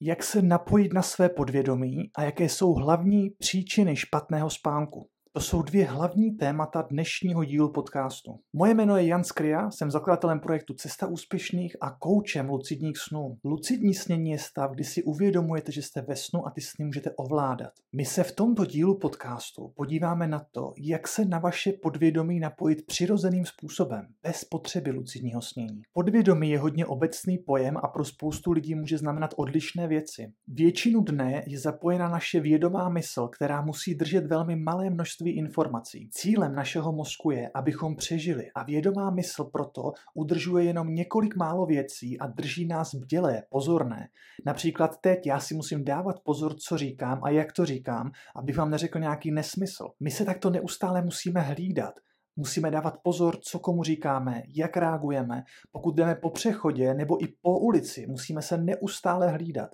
Jak 0.00 0.22
se 0.22 0.42
napojit 0.42 0.92
na 0.92 1.02
své 1.02 1.28
podvědomí 1.28 2.10
a 2.16 2.22
jaké 2.22 2.44
jsou 2.44 2.72
hlavní 2.72 3.30
příčiny 3.30 3.96
špatného 3.96 4.50
spánku? 4.50 5.10
To 5.32 5.40
jsou 5.40 5.62
dvě 5.62 5.84
hlavní 5.84 6.30
témata 6.30 6.82
dnešního 6.82 7.44
dílu 7.44 7.72
podcastu. 7.72 8.38
Moje 8.52 8.74
jméno 8.74 8.96
je 8.96 9.06
Jan 9.06 9.24
Skria, 9.24 9.70
jsem 9.70 9.90
zakladatelem 9.90 10.40
projektu 10.40 10.74
Cesta 10.74 11.06
úspěšných 11.06 11.76
a 11.80 11.90
koučem 11.90 12.48
lucidních 12.48 12.98
snů. 12.98 13.36
Lucidní 13.44 13.94
snění 13.94 14.30
je 14.30 14.38
stav, 14.38 14.70
kdy 14.70 14.84
si 14.84 15.02
uvědomujete, 15.02 15.72
že 15.72 15.82
jste 15.82 16.02
ve 16.02 16.16
snu 16.16 16.46
a 16.46 16.50
ty 16.50 16.60
sny 16.60 16.84
můžete 16.84 17.10
ovládat. 17.16 17.70
My 17.96 18.04
se 18.04 18.24
v 18.24 18.32
tomto 18.32 18.64
dílu 18.64 18.98
podcastu 18.98 19.72
podíváme 19.76 20.26
na 20.26 20.46
to, 20.52 20.72
jak 20.78 21.08
se 21.08 21.24
na 21.24 21.38
vaše 21.38 21.72
podvědomí 21.82 22.40
napojit 22.40 22.86
přirozeným 22.86 23.44
způsobem, 23.44 24.06
bez 24.22 24.44
potřeby 24.44 24.90
lucidního 24.90 25.42
snění. 25.42 25.82
Podvědomí 25.92 26.50
je 26.50 26.58
hodně 26.58 26.86
obecný 26.86 27.38
pojem 27.38 27.76
a 27.76 27.88
pro 27.88 28.04
spoustu 28.04 28.52
lidí 28.52 28.74
může 28.74 28.98
znamenat 28.98 29.34
odlišné 29.36 29.88
věci. 29.88 30.32
Většinu 30.46 31.00
dne 31.02 31.42
je 31.46 31.58
zapojena 31.58 32.08
naše 32.08 32.40
vědomá 32.40 32.88
mysl, 32.88 33.28
která 33.28 33.62
musí 33.62 33.94
držet 33.94 34.26
velmi 34.26 34.56
malé 34.56 34.90
množství 34.90 35.17
množství 35.20 35.38
informací. 35.38 36.08
Cílem 36.12 36.54
našeho 36.54 36.92
mozku 36.92 37.30
je, 37.30 37.50
abychom 37.54 37.96
přežili 37.96 38.50
a 38.54 38.64
vědomá 38.64 39.10
mysl 39.10 39.44
proto 39.44 39.92
udržuje 40.14 40.64
jenom 40.64 40.94
několik 40.94 41.36
málo 41.36 41.66
věcí 41.66 42.18
a 42.18 42.26
drží 42.26 42.66
nás 42.66 42.94
bdělé, 42.94 43.42
pozorné. 43.50 44.08
Například 44.46 45.00
teď 45.00 45.26
já 45.26 45.40
si 45.40 45.54
musím 45.54 45.84
dávat 45.84 46.16
pozor, 46.24 46.54
co 46.54 46.76
říkám 46.76 47.20
a 47.24 47.30
jak 47.30 47.52
to 47.52 47.64
říkám, 47.64 48.10
abych 48.36 48.56
vám 48.56 48.70
neřekl 48.70 48.98
nějaký 48.98 49.30
nesmysl. 49.30 49.88
My 50.00 50.10
se 50.10 50.24
takto 50.24 50.50
neustále 50.50 51.02
musíme 51.02 51.40
hlídat. 51.40 51.94
Musíme 52.36 52.70
dávat 52.70 52.98
pozor, 53.02 53.36
co 53.40 53.58
komu 53.58 53.82
říkáme, 53.82 54.42
jak 54.56 54.76
reagujeme. 54.76 55.42
Pokud 55.72 55.96
jdeme 55.96 56.14
po 56.14 56.30
přechodě 56.30 56.94
nebo 56.94 57.24
i 57.24 57.28
po 57.42 57.58
ulici, 57.58 58.06
musíme 58.06 58.42
se 58.42 58.58
neustále 58.58 59.28
hlídat. 59.28 59.70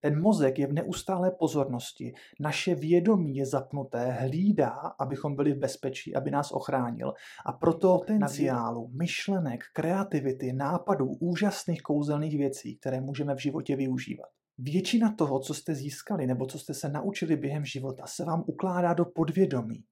Ten 0.00 0.20
mozek 0.20 0.58
je 0.58 0.66
v 0.66 0.72
neustálé 0.72 1.30
pozornosti, 1.30 2.12
naše 2.40 2.74
vědomí 2.74 3.36
je 3.36 3.46
zapnuté, 3.46 4.10
hlídá, 4.10 4.70
abychom 5.00 5.36
byli 5.36 5.52
v 5.52 5.58
bezpečí, 5.58 6.16
aby 6.16 6.30
nás 6.30 6.52
ochránil. 6.52 7.12
A 7.46 7.52
proto 7.52 7.98
potenciálu, 7.98 8.88
myšlenek, 8.88 9.60
kreativity, 9.72 10.52
nápadů, 10.52 11.06
úžasných 11.20 11.82
kouzelných 11.82 12.38
věcí, 12.38 12.76
které 12.76 13.00
můžeme 13.00 13.34
v 13.34 13.42
životě 13.42 13.76
využívat. 13.76 14.28
Většina 14.58 15.14
toho, 15.18 15.40
co 15.40 15.54
jste 15.54 15.74
získali 15.74 16.26
nebo 16.26 16.46
co 16.46 16.58
jste 16.58 16.74
se 16.74 16.88
naučili 16.88 17.36
během 17.36 17.64
života, 17.64 18.06
se 18.06 18.24
vám 18.24 18.44
ukládá 18.46 18.94
do 18.94 19.04
podvědomí. 19.04 19.84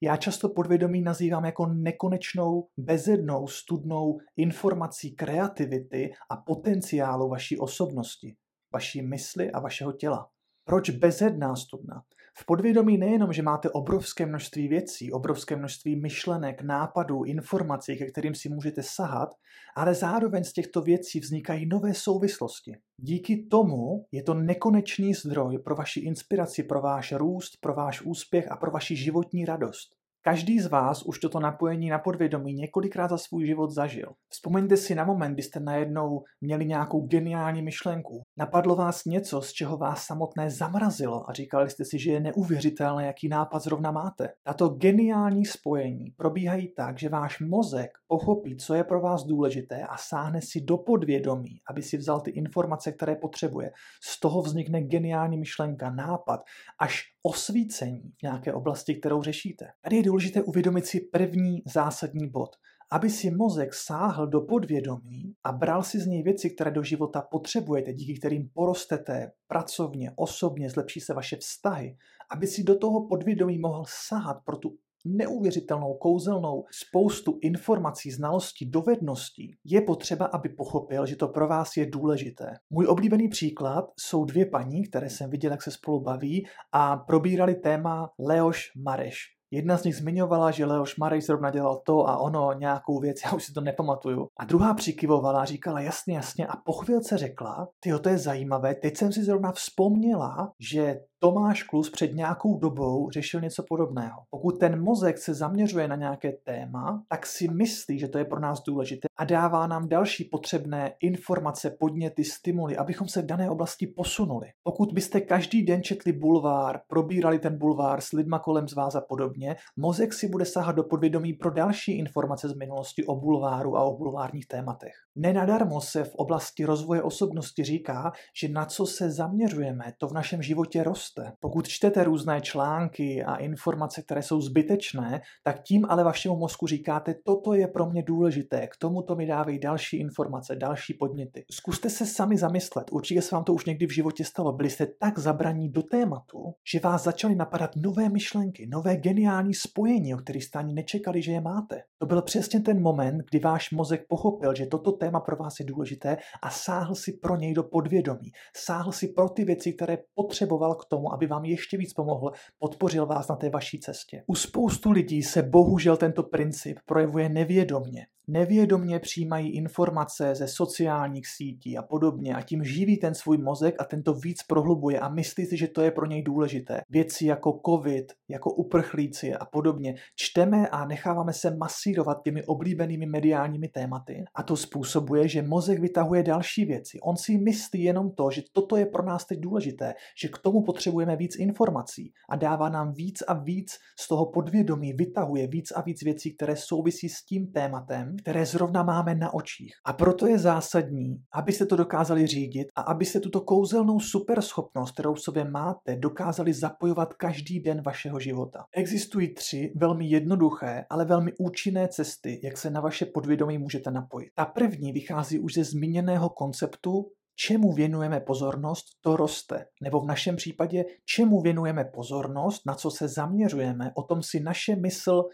Já 0.00 0.16
často 0.16 0.48
podvědomí 0.48 1.02
nazývám 1.02 1.44
jako 1.44 1.66
nekonečnou, 1.66 2.68
bezednou, 2.76 3.46
studnou 3.46 4.18
informací 4.36 5.14
kreativity 5.14 6.12
a 6.30 6.36
potenciálu 6.36 7.28
vaší 7.28 7.58
osobnosti 7.58 8.36
vaší 8.76 9.02
mysli 9.02 9.50
a 9.50 9.60
vašeho 9.60 9.92
těla. 9.92 10.28
Proč 10.64 10.90
bezedná 10.90 11.56
studna? 11.56 12.02
V 12.38 12.46
podvědomí 12.46 12.98
nejenom, 12.98 13.32
že 13.32 13.42
máte 13.42 13.70
obrovské 13.70 14.26
množství 14.26 14.68
věcí, 14.68 15.12
obrovské 15.12 15.56
množství 15.56 16.00
myšlenek, 16.00 16.62
nápadů, 16.62 17.24
informací, 17.24 17.96
ke 17.96 18.06
kterým 18.06 18.34
si 18.34 18.48
můžete 18.48 18.82
sahat, 18.82 19.28
ale 19.76 19.94
zároveň 19.94 20.44
z 20.44 20.52
těchto 20.52 20.82
věcí 20.82 21.20
vznikají 21.20 21.66
nové 21.66 21.94
souvislosti. 21.94 22.72
Díky 22.96 23.46
tomu 23.50 24.06
je 24.12 24.22
to 24.22 24.34
nekonečný 24.34 25.14
zdroj 25.14 25.58
pro 25.58 25.74
vaši 25.76 26.00
inspiraci, 26.00 26.62
pro 26.62 26.80
váš 26.80 27.12
růst, 27.12 27.56
pro 27.60 27.74
váš 27.74 28.02
úspěch 28.02 28.50
a 28.50 28.56
pro 28.56 28.70
vaši 28.70 28.96
životní 28.96 29.44
radost. 29.44 29.95
Každý 30.28 30.60
z 30.60 30.66
vás 30.66 31.02
už 31.02 31.18
toto 31.18 31.40
napojení 31.40 31.88
na 31.88 31.98
podvědomí 31.98 32.54
několikrát 32.54 33.08
za 33.08 33.18
svůj 33.18 33.46
život 33.46 33.70
zažil. 33.70 34.12
Vzpomeňte 34.28 34.76
si 34.76 34.94
na 34.94 35.04
moment, 35.04 35.34
kdy 35.34 35.42
jste 35.42 35.60
najednou 35.60 36.22
měli 36.40 36.66
nějakou 36.66 37.06
geniální 37.06 37.62
myšlenku. 37.62 38.22
Napadlo 38.38 38.76
vás 38.76 39.04
něco, 39.04 39.42
z 39.42 39.52
čeho 39.52 39.76
vás 39.76 40.04
samotné 40.04 40.50
zamrazilo 40.50 41.30
a 41.30 41.32
říkali 41.32 41.70
jste 41.70 41.84
si, 41.84 41.98
že 41.98 42.12
je 42.12 42.20
neuvěřitelné, 42.20 43.06
jaký 43.06 43.28
nápad 43.28 43.62
zrovna 43.62 43.90
máte. 43.90 44.28
Tato 44.42 44.68
geniální 44.68 45.44
spojení 45.44 46.10
probíhají 46.16 46.72
tak, 46.76 46.98
že 46.98 47.08
váš 47.08 47.40
mozek 47.40 47.90
pochopí, 48.06 48.56
co 48.56 48.74
je 48.74 48.84
pro 48.84 49.00
vás 49.00 49.24
důležité 49.24 49.82
a 49.82 49.96
sáhne 49.96 50.40
si 50.42 50.60
do 50.60 50.76
podvědomí, 50.76 51.60
aby 51.70 51.82
si 51.82 51.96
vzal 51.96 52.20
ty 52.20 52.30
informace, 52.30 52.92
které 52.92 53.16
potřebuje. 53.16 53.70
Z 54.02 54.20
toho 54.20 54.42
vznikne 54.42 54.82
geniální 54.82 55.38
myšlenka, 55.38 55.90
nápad, 55.90 56.40
až 56.80 57.02
osvícení 57.22 58.12
v 58.18 58.22
nějaké 58.22 58.52
oblasti, 58.52 58.94
kterou 58.94 59.22
řešíte. 59.22 59.66
Tady 59.82 59.96
je 59.96 60.02
důležité 60.16 60.42
uvědomit 60.42 60.86
si 60.86 61.00
první 61.00 61.62
zásadní 61.66 62.30
bod. 62.30 62.48
Aby 62.92 63.10
si 63.10 63.30
mozek 63.30 63.74
sáhl 63.74 64.26
do 64.26 64.40
podvědomí 64.40 65.34
a 65.44 65.52
bral 65.52 65.82
si 65.82 66.00
z 66.00 66.06
něj 66.06 66.22
věci, 66.22 66.50
které 66.50 66.70
do 66.70 66.82
života 66.82 67.22
potřebujete, 67.30 67.92
díky 67.92 68.18
kterým 68.18 68.48
porostete 68.54 69.32
pracovně, 69.48 70.12
osobně, 70.16 70.70
zlepší 70.70 71.00
se 71.00 71.14
vaše 71.14 71.36
vztahy, 71.36 71.96
aby 72.30 72.46
si 72.46 72.62
do 72.64 72.78
toho 72.78 73.06
podvědomí 73.08 73.58
mohl 73.58 73.84
sahat 73.88 74.36
pro 74.44 74.56
tu 74.56 74.76
neuvěřitelnou, 75.06 75.94
kouzelnou 75.94 76.64
spoustu 76.70 77.38
informací, 77.42 78.10
znalostí, 78.10 78.70
dovedností, 78.70 79.56
je 79.64 79.80
potřeba, 79.80 80.26
aby 80.26 80.48
pochopil, 80.48 81.06
že 81.06 81.16
to 81.16 81.28
pro 81.28 81.48
vás 81.48 81.76
je 81.76 81.86
důležité. 81.86 82.46
Můj 82.70 82.86
oblíbený 82.86 83.28
příklad 83.28 83.84
jsou 84.00 84.24
dvě 84.24 84.46
paní, 84.46 84.84
které 84.88 85.10
jsem 85.10 85.30
viděl, 85.30 85.50
jak 85.50 85.62
se 85.62 85.70
spolu 85.70 86.00
baví 86.00 86.46
a 86.72 86.96
probírali 86.96 87.54
téma 87.54 88.10
Leoš 88.18 88.62
Mareš. 88.76 89.35
Jedna 89.50 89.78
z 89.78 89.84
nich 89.84 89.96
zmiňovala, 89.96 90.50
že 90.50 90.66
Leoš 90.66 90.96
Marej 90.96 91.22
zrovna 91.22 91.50
dělal 91.50 91.82
to 91.86 92.08
a 92.08 92.18
ono, 92.18 92.52
nějakou 92.52 93.00
věc, 93.00 93.16
já 93.24 93.32
už 93.32 93.44
si 93.44 93.52
to 93.52 93.60
nepamatuju. 93.60 94.28
A 94.36 94.44
druhá 94.44 94.74
přikyvovala, 94.74 95.44
říkala 95.44 95.80
jasně, 95.80 96.16
jasně 96.16 96.46
a 96.46 96.56
po 96.56 96.72
chvilce 96.72 97.18
řekla, 97.18 97.68
ty 97.80 97.90
to 97.98 98.08
je 98.08 98.18
zajímavé, 98.18 98.74
teď 98.74 98.96
jsem 98.96 99.12
si 99.12 99.24
zrovna 99.24 99.52
vzpomněla, 99.52 100.52
že 100.60 101.00
Tomáš 101.18 101.62
Klus 101.62 101.90
před 101.90 102.14
nějakou 102.14 102.58
dobou 102.58 103.10
řešil 103.10 103.40
něco 103.40 103.64
podobného. 103.68 104.22
Pokud 104.30 104.60
ten 104.60 104.82
mozek 104.82 105.18
se 105.18 105.34
zaměřuje 105.34 105.88
na 105.88 105.96
nějaké 105.96 106.32
téma, 106.32 107.02
tak 107.08 107.26
si 107.26 107.48
myslí, 107.48 107.98
že 107.98 108.08
to 108.08 108.18
je 108.18 108.24
pro 108.24 108.40
nás 108.40 108.62
důležité 108.62 109.08
a 109.16 109.24
dává 109.24 109.66
nám 109.66 109.88
další 109.88 110.24
potřebné 110.24 110.92
informace, 111.00 111.76
podněty, 111.80 112.24
stimuly, 112.24 112.76
abychom 112.76 113.08
se 113.08 113.22
v 113.22 113.26
dané 113.26 113.50
oblasti 113.50 113.86
posunuli. 113.86 114.46
Pokud 114.62 114.92
byste 114.92 115.20
každý 115.20 115.62
den 115.62 115.82
četli 115.82 116.12
bulvár, 116.12 116.80
probírali 116.88 117.38
ten 117.38 117.58
bulvár 117.58 118.00
s 118.00 118.12
lidma 118.12 118.38
kolem 118.38 118.68
z 118.68 118.74
vás 118.74 118.94
a 118.94 119.00
podobně, 119.00 119.56
mozek 119.76 120.12
si 120.12 120.28
bude 120.28 120.44
sahat 120.44 120.76
do 120.76 120.84
podvědomí 120.84 121.32
pro 121.32 121.50
další 121.50 121.98
informace 121.98 122.48
z 122.48 122.54
minulosti 122.54 123.06
o 123.06 123.16
bulváru 123.16 123.76
a 123.76 123.84
o 123.84 123.96
bulvárních 123.96 124.48
tématech. 124.48 124.92
Nenadarmo 125.16 125.80
se 125.80 126.04
v 126.04 126.14
oblasti 126.14 126.64
rozvoje 126.64 127.02
osobnosti 127.02 127.64
říká, 127.64 128.12
že 128.40 128.48
na 128.48 128.64
co 128.64 128.86
se 128.86 129.10
zaměřujeme, 129.10 129.92
to 129.98 130.08
v 130.08 130.12
našem 130.12 130.42
životě 130.42 130.82
roste. 130.82 131.05
Pokud 131.40 131.68
čtete 131.68 132.04
různé 132.04 132.40
články 132.40 133.24
a 133.24 133.36
informace, 133.36 134.02
které 134.02 134.22
jsou 134.22 134.40
zbytečné, 134.40 135.20
tak 135.44 135.62
tím 135.62 135.86
ale 135.88 136.04
vašemu 136.04 136.36
mozku 136.36 136.66
říkáte, 136.66 137.14
toto 137.24 137.54
je 137.54 137.68
pro 137.68 137.86
mě 137.86 138.02
důležité, 138.02 138.66
k 138.66 138.76
tomu 138.76 139.02
to 139.02 139.16
mi 139.16 139.26
dávají 139.26 139.58
další 139.58 139.96
informace, 139.96 140.56
další 140.56 140.94
podněty. 140.94 141.44
Zkuste 141.50 141.90
se 141.90 142.06
sami 142.06 142.38
zamyslet, 142.38 142.86
určitě 142.92 143.22
se 143.22 143.34
vám 143.34 143.44
to 143.44 143.54
už 143.54 143.64
někdy 143.64 143.86
v 143.86 143.94
životě 143.94 144.24
stalo, 144.24 144.52
byli 144.52 144.70
jste 144.70 144.86
tak 144.86 145.18
zabraní 145.18 145.68
do 145.68 145.82
tématu, 145.82 146.54
že 146.72 146.80
vás 146.80 147.04
začaly 147.04 147.34
napadat 147.34 147.70
nové 147.76 148.08
myšlenky, 148.08 148.66
nové 148.66 148.96
geniální 148.96 149.54
spojení, 149.54 150.14
o 150.14 150.18
kterých 150.18 150.44
jste 150.44 150.58
ani 150.58 150.74
nečekali, 150.74 151.22
že 151.22 151.32
je 151.32 151.40
máte. 151.40 151.82
To 151.98 152.06
byl 152.06 152.22
přesně 152.22 152.60
ten 152.60 152.82
moment, 152.82 153.22
kdy 153.30 153.38
váš 153.38 153.70
mozek 153.70 154.04
pochopil, 154.08 154.54
že 154.54 154.66
toto 154.66 154.92
téma 154.92 155.20
pro 155.20 155.36
vás 155.36 155.60
je 155.60 155.66
důležité 155.66 156.16
a 156.42 156.50
sáhl 156.50 156.94
si 156.94 157.12
pro 157.12 157.36
něj 157.36 157.54
do 157.54 157.62
podvědomí. 157.62 158.32
Sáhl 158.56 158.92
si 158.92 159.08
pro 159.08 159.28
ty 159.28 159.44
věci, 159.44 159.72
které 159.72 159.98
potřeboval 160.14 160.74
k 160.74 160.84
tomu, 160.84 160.95
aby 161.12 161.26
vám 161.26 161.44
ještě 161.44 161.76
víc 161.76 161.92
pomohl, 161.92 162.32
podpořil 162.58 163.06
vás 163.06 163.28
na 163.28 163.36
té 163.36 163.50
vaší 163.50 163.80
cestě. 163.80 164.22
U 164.26 164.34
spoustu 164.34 164.90
lidí 164.90 165.22
se 165.22 165.42
bohužel 165.42 165.96
tento 165.96 166.22
princip 166.22 166.78
projevuje 166.86 167.28
nevědomně 167.28 168.06
nevědomně 168.28 168.98
přijímají 168.98 169.50
informace 169.50 170.34
ze 170.34 170.48
sociálních 170.48 171.26
sítí 171.26 171.78
a 171.78 171.82
podobně 171.82 172.34
a 172.34 172.42
tím 172.42 172.64
živí 172.64 172.96
ten 172.96 173.14
svůj 173.14 173.38
mozek 173.38 173.74
a 173.78 173.84
tento 173.84 174.14
víc 174.14 174.42
prohlubuje 174.42 175.00
a 175.00 175.08
myslí 175.08 175.46
si, 175.46 175.56
že 175.56 175.68
to 175.68 175.82
je 175.82 175.90
pro 175.90 176.06
něj 176.06 176.22
důležité. 176.22 176.80
Věci 176.90 177.26
jako 177.26 177.60
covid, 177.66 178.12
jako 178.28 178.50
uprchlíci 178.50 179.34
a 179.34 179.44
podobně 179.44 179.94
čteme 180.16 180.68
a 180.68 180.86
necháváme 180.86 181.32
se 181.32 181.56
masírovat 181.56 182.22
těmi 182.24 182.44
oblíbenými 182.44 183.06
mediálními 183.06 183.68
tématy 183.68 184.24
a 184.34 184.42
to 184.42 184.56
způsobuje, 184.56 185.28
že 185.28 185.42
mozek 185.42 185.80
vytahuje 185.80 186.22
další 186.22 186.64
věci. 186.64 186.98
On 187.02 187.16
si 187.16 187.38
myslí 187.38 187.82
jenom 187.82 188.10
to, 188.10 188.30
že 188.30 188.42
toto 188.52 188.76
je 188.76 188.86
pro 188.86 189.02
nás 189.02 189.24
teď 189.24 189.40
důležité, 189.40 189.94
že 190.22 190.28
k 190.28 190.38
tomu 190.38 190.62
potřebujeme 190.62 191.16
víc 191.16 191.36
informací 191.36 192.12
a 192.28 192.36
dává 192.36 192.68
nám 192.68 192.92
víc 192.92 193.22
a 193.22 193.34
víc 193.34 193.78
z 194.00 194.08
toho 194.08 194.26
podvědomí, 194.26 194.92
vytahuje 194.92 195.46
víc 195.46 195.70
a 195.70 195.80
víc 195.80 196.02
věcí, 196.02 196.34
které 196.34 196.56
souvisí 196.56 197.08
s 197.08 197.24
tím 197.24 197.52
tématem, 197.52 198.15
které 198.16 198.46
zrovna 198.46 198.82
máme 198.82 199.14
na 199.14 199.34
očích. 199.34 199.72
A 199.84 199.92
proto 199.92 200.26
je 200.26 200.38
zásadní, 200.38 201.16
abyste 201.32 201.66
to 201.66 201.76
dokázali 201.76 202.26
řídit 202.26 202.68
a 202.76 202.80
abyste 202.80 203.20
tuto 203.20 203.40
kouzelnou 203.40 204.00
superschopnost, 204.00 204.92
kterou 204.92 205.14
v 205.14 205.20
sobě 205.20 205.44
máte, 205.44 205.96
dokázali 205.96 206.52
zapojovat 206.52 207.14
každý 207.14 207.60
den 207.60 207.82
vašeho 207.82 208.20
života. 208.20 208.64
Existují 208.72 209.34
tři 209.34 209.72
velmi 209.76 210.06
jednoduché, 210.06 210.84
ale 210.90 211.04
velmi 211.04 211.32
účinné 211.38 211.88
cesty, 211.88 212.40
jak 212.44 212.56
se 212.56 212.70
na 212.70 212.80
vaše 212.80 213.06
podvědomí 213.06 213.58
můžete 213.58 213.90
napojit. 213.90 214.28
Ta 214.34 214.44
první 214.44 214.92
vychází 214.92 215.38
už 215.38 215.54
ze 215.54 215.64
zmíněného 215.64 216.28
konceptu 216.28 217.06
čemu 217.36 217.72
věnujeme 217.72 218.20
pozornost, 218.20 218.84
to 219.00 219.16
roste. 219.16 219.66
Nebo 219.82 220.00
v 220.00 220.06
našem 220.06 220.36
případě, 220.36 220.84
čemu 221.04 221.40
věnujeme 221.40 221.84
pozornost, 221.84 222.62
na 222.66 222.74
co 222.74 222.90
se 222.90 223.08
zaměřujeme, 223.08 223.92
o 223.94 224.02
tom 224.02 224.22
si 224.22 224.40
naše 224.40 224.76
mysl 224.76 225.24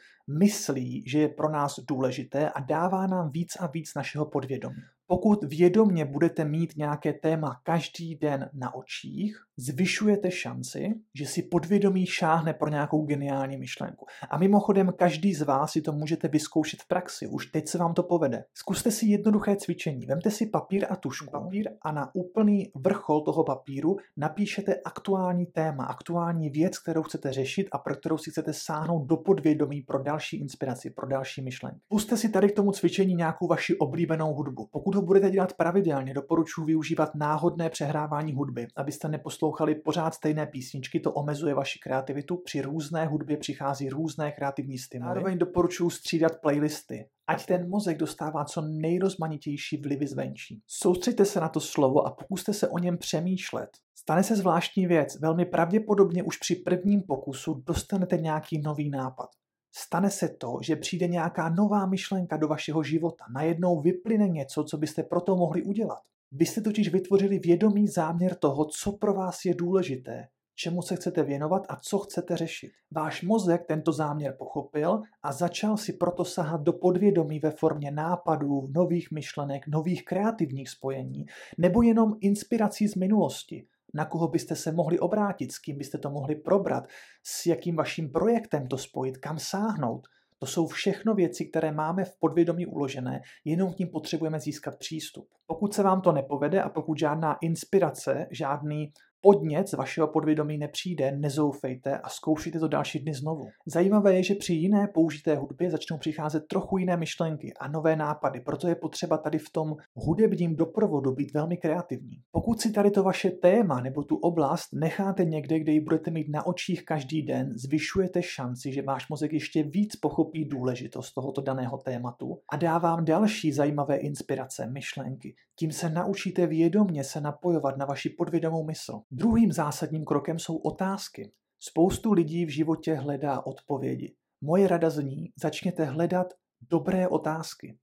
myslí, 0.41 1.05
že 1.07 1.19
je 1.19 1.29
pro 1.29 1.51
nás 1.51 1.75
důležité 1.89 2.51
a 2.51 2.61
dává 2.61 3.07
nám 3.07 3.31
víc 3.31 3.57
a 3.61 3.67
víc 3.67 3.95
našeho 3.97 4.27
podvědomí. 4.27 4.83
Pokud 5.13 5.45
vědomně 5.45 6.05
budete 6.05 6.45
mít 6.45 6.77
nějaké 6.77 7.13
téma 7.13 7.61
každý 7.63 8.15
den 8.15 8.51
na 8.53 8.75
očích, 8.75 9.37
zvyšujete 9.57 10.31
šanci, 10.31 10.95
že 11.15 11.27
si 11.27 11.43
podvědomí 11.43 12.07
šáhne 12.07 12.55
pro 12.55 12.69
nějakou 12.69 13.03
geniální 13.03 13.57
myšlenku. 13.57 14.07
A 14.31 14.39
mimochodem, 14.39 14.93
každý 14.99 15.35
z 15.35 15.43
vás 15.43 15.73
si 15.73 15.83
to 15.83 15.93
můžete 15.93 16.29
vyzkoušet 16.29 16.83
v 16.83 16.89
praxi. 16.89 17.27
Už 17.27 17.47
teď 17.47 17.69
se 17.69 17.79
vám 17.79 17.95
to 17.95 18.03
povede. 18.03 18.45
Zkuste 18.55 18.91
si 18.91 19.07
jednoduché 19.07 19.57
cvičení. 19.57 20.07
Vemte 20.07 20.31
si 20.31 20.47
papír 20.47 20.87
a 20.91 20.97
tušku. 20.97 21.31
Papír 21.31 21.71
a 21.83 21.93
na 21.93 22.15
úplný 22.15 22.73
vrchol 22.75 23.21
toho 23.21 23.45
papíru 23.45 23.97
napíšete 24.17 24.75
aktuální 24.85 25.47
téma, 25.47 25.85
aktuální 25.85 26.51
věc, 26.51 26.79
kterou 26.79 27.03
chcete 27.03 27.33
řešit 27.33 27.69
a 27.73 27.79
pro 27.79 27.95
kterou 27.95 28.19
si 28.19 28.31
chcete 28.31 28.53
sáhnout 28.53 29.07
do 29.07 29.17
podvědomí 29.17 29.83
pro 29.83 30.03
další 30.03 30.41
inspiraci, 30.41 30.91
pro 30.91 31.07
další 31.07 31.43
myšlenky. 31.43 31.81
Puste 31.89 32.17
si 32.17 32.29
tady 32.29 32.49
k 32.49 32.57
tomu 32.57 32.73
cvičení 32.73 33.15
nějakou 33.15 33.47
vaši 33.47 33.79
oblíbenou 33.79 34.35
hudbu. 34.35 34.69
Pokud 34.71 35.02
budete 35.05 35.31
dělat 35.31 35.53
pravidelně, 35.53 36.15
doporučuji 36.15 36.65
využívat 36.65 37.15
náhodné 37.15 37.71
přehrávání 37.71 38.33
hudby, 38.33 38.67
abyste 38.77 39.09
neposlouchali 39.09 39.75
pořád 39.75 40.15
stejné 40.15 40.47
písničky, 40.47 41.01
to 41.01 41.13
omezuje 41.13 41.55
vaši 41.55 41.79
kreativitu. 41.79 42.37
Při 42.45 42.63
různé 42.63 43.07
hudbě 43.07 43.37
přichází 43.37 43.89
různé 43.89 44.33
kreativní 44.33 44.79
stimuly. 44.79 45.09
Zároveň 45.09 45.39
doporučuji 45.39 45.91
střídat 45.91 46.33
playlisty, 46.41 47.09
ať 47.27 47.47
ten 47.47 47.69
mozek 47.69 47.99
dostává 47.99 48.45
co 48.45 48.61
nejrozmanitější 48.61 49.77
vlivy 49.77 50.07
zvenčí. 50.07 50.63
Soustřeďte 50.67 51.25
se 51.25 51.41
na 51.41 51.49
to 51.49 51.61
slovo 51.61 52.07
a 52.07 52.11
pokuste 52.11 52.53
se 52.53 52.69
o 52.69 52.79
něm 52.79 52.99
přemýšlet. 52.99 53.71
Stane 53.95 54.23
se 54.23 54.37
zvláštní 54.37 54.87
věc, 54.87 55.21
velmi 55.21 55.45
pravděpodobně 55.45 56.23
už 56.23 56.37
při 56.37 56.55
prvním 56.55 57.03
pokusu 57.03 57.63
dostanete 57.67 58.17
nějaký 58.17 58.61
nový 58.61 58.91
nápad 58.91 59.29
stane 59.75 60.11
se 60.11 60.29
to, 60.29 60.59
že 60.63 60.77
přijde 60.77 61.09
nějaká 61.09 61.49
nová 61.49 61.87
myšlenka 61.87 62.37
do 62.37 62.49
vašeho 62.49 62.83
života. 62.83 63.25
Najednou 63.35 63.81
vyplyne 63.81 64.29
něco, 64.29 64.65
co 64.65 64.79
byste 64.79 65.03
proto 65.03 65.37
mohli 65.37 65.63
udělat. 65.63 65.99
Vy 66.33 66.47
jste 66.47 66.61
totiž 66.61 66.89
vytvořili 66.89 67.39
vědomý 67.39 67.89
záměr 67.89 68.35
toho, 68.35 68.65
co 68.65 68.93
pro 68.93 69.15
vás 69.15 69.45
je 69.45 69.55
důležité, 69.55 70.29
čemu 70.55 70.83
se 70.83 70.97
chcete 70.97 71.23
věnovat 71.23 71.63
a 71.69 71.77
co 71.77 71.99
chcete 71.99 72.37
řešit. 72.37 72.71
Váš 72.91 73.23
mozek 73.23 73.65
tento 73.67 73.93
záměr 73.93 74.35
pochopil 74.39 75.03
a 75.23 75.33
začal 75.33 75.77
si 75.77 75.93
proto 75.93 76.25
sahat 76.25 76.61
do 76.61 76.73
podvědomí 76.73 77.39
ve 77.39 77.51
formě 77.51 77.91
nápadů, 77.91 78.69
nových 78.75 79.11
myšlenek, 79.11 79.69
nových 79.69 80.05
kreativních 80.05 80.71
spojení 80.71 81.27
nebo 81.59 81.83
jenom 81.83 82.15
inspirací 82.21 82.89
z 82.89 82.95
minulosti, 82.95 83.67
na 83.95 84.05
koho 84.05 84.29
byste 84.29 84.57
se 84.57 84.73
mohli 84.73 84.99
obrátit, 84.99 85.53
s 85.53 85.59
kým 85.59 85.79
byste 85.79 85.99
to 85.99 86.11
mohli 86.11 86.35
probrat, 86.35 86.85
s 87.23 87.47
jakým 87.47 87.77
vaším 87.77 88.13
projektem 88.13 88.67
to 88.67 88.79
spojit, 88.79 89.19
kam 89.19 89.39
sáhnout. 89.39 90.09
To 90.39 90.47
jsou 90.47 90.67
všechno 90.67 91.15
věci, 91.15 91.47
které 91.47 91.73
máme 91.73 92.05
v 92.05 92.17
podvědomí 92.19 92.67
uložené, 92.67 93.21
jenom 93.45 93.73
k 93.73 93.79
ním 93.79 93.89
potřebujeme 93.89 94.41
získat 94.41 94.79
přístup. 94.79 95.29
Pokud 95.47 95.75
se 95.75 95.83
vám 95.83 96.01
to 96.01 96.13
nepovede 96.13 96.63
a 96.63 96.69
pokud 96.69 96.99
žádná 96.99 97.37
inspirace, 97.41 98.27
žádný 98.31 98.93
podnět 99.23 99.69
z 99.69 99.73
vašeho 99.73 100.09
podvědomí 100.09 100.59
nepřijde, 100.59 101.13
nezoufejte 101.13 101.99
a 101.99 102.09
zkoušejte 102.09 102.59
to 102.59 102.69
další 102.69 102.99
dny 102.99 103.15
znovu. 103.15 103.47
Zajímavé 103.67 104.15
je, 104.15 104.23
že 104.23 104.35
při 104.35 104.53
jiné 104.53 104.89
použité 104.95 105.37
hudbě 105.37 105.71
začnou 105.71 105.99
přicházet 105.99 106.45
trochu 106.49 106.79
jiné 106.79 106.97
myšlenky 106.97 107.53
a 107.61 107.69
nové 107.69 107.97
nápady, 107.97 108.41
proto 108.41 108.69
je 108.69 108.75
potřeba 108.75 109.19
tady 109.19 109.39
v 109.39 109.51
tom 109.53 109.77
hudebním 109.95 110.57
doprovodu 110.57 111.13
být 111.13 111.35
velmi 111.35 111.57
kreativní. 111.57 112.17
Pokud 112.31 112.61
si 112.61 112.73
tady 112.73 112.91
to 112.91 113.03
vaše 113.03 113.31
téma 113.31 113.81
nebo 113.81 114.03
tu 114.03 114.17
oblast 114.17 114.69
necháte 114.73 115.25
někde, 115.25 115.59
kde 115.61 115.73
ji 115.73 115.81
budete 115.81 116.11
mít 116.11 116.29
na 116.29 116.47
očích 116.47 116.85
každý 116.85 117.23
den, 117.23 117.53
zvyšujete 117.55 118.23
šanci, 118.23 118.73
že 118.73 118.83
váš 118.83 119.09
mozek 119.09 119.33
ještě 119.33 119.63
víc 119.63 119.97
pochopí 119.97 120.45
důležitost 120.45 121.13
tohoto 121.13 121.41
daného 121.41 121.79
tématu 121.79 122.39
a 122.53 122.57
dá 122.57 122.79
vám 122.79 123.05
další 123.05 123.53
zajímavé 123.53 123.97
inspirace, 123.97 124.67
myšlenky. 124.67 125.35
Tím 125.59 125.73
se 125.73 125.91
naučíte 125.91 126.47
vědomně 126.47 127.05
se 127.05 127.21
napojovat 127.21 127.77
na 127.77 127.87
vaši 127.87 128.11
podvědomou 128.11 128.65
mysl. 128.65 129.01
Druhým 129.15 129.53
zásadním 129.53 130.05
krokem 130.05 130.39
jsou 130.39 130.57
otázky. 130.57 131.33
Spoustu 131.61 132.13
lidí 132.13 132.45
v 132.45 132.49
životě 132.49 132.95
hledá 132.95 133.47
odpovědi. 133.47 134.15
Moje 134.41 134.69
rada 134.69 134.91
zní, 134.91 135.33
začněte 135.43 135.85
hledat 135.85 136.27
dobré 136.71 137.09
otázky. 137.09 137.79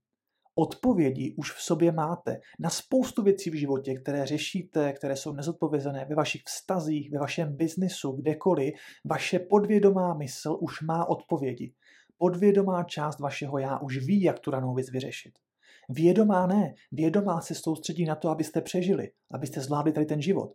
Odpovědi 0.54 1.34
už 1.38 1.52
v 1.52 1.62
sobě 1.62 1.92
máte 1.92 2.40
na 2.58 2.70
spoustu 2.70 3.22
věcí 3.22 3.50
v 3.50 3.54
životě, 3.54 3.94
které 3.94 4.26
řešíte, 4.26 4.92
které 4.92 5.16
jsou 5.16 5.32
nezodpovězené 5.32 6.04
ve 6.04 6.14
vašich 6.14 6.42
vztazích, 6.46 7.10
ve 7.12 7.18
vašem 7.18 7.56
biznisu, 7.56 8.12
kdekoliv. 8.12 8.74
Vaše 9.04 9.38
podvědomá 9.38 10.14
mysl 10.14 10.58
už 10.60 10.80
má 10.82 11.08
odpovědi. 11.08 11.74
Podvědomá 12.18 12.84
část 12.84 13.20
vašeho 13.20 13.58
já 13.58 13.78
už 13.78 13.98
ví, 13.98 14.22
jak 14.22 14.38
tu 14.38 14.50
danou 14.50 14.74
věc 14.74 14.90
vyřešit. 14.90 15.32
Vědomá 15.88 16.46
ne. 16.46 16.74
Vědomá 16.92 17.40
se 17.40 17.54
soustředí 17.54 18.04
na 18.04 18.14
to, 18.14 18.28
abyste 18.28 18.60
přežili, 18.60 19.10
abyste 19.30 19.60
zvládli 19.60 19.92
tady 19.92 20.06
ten 20.06 20.22
život. 20.22 20.54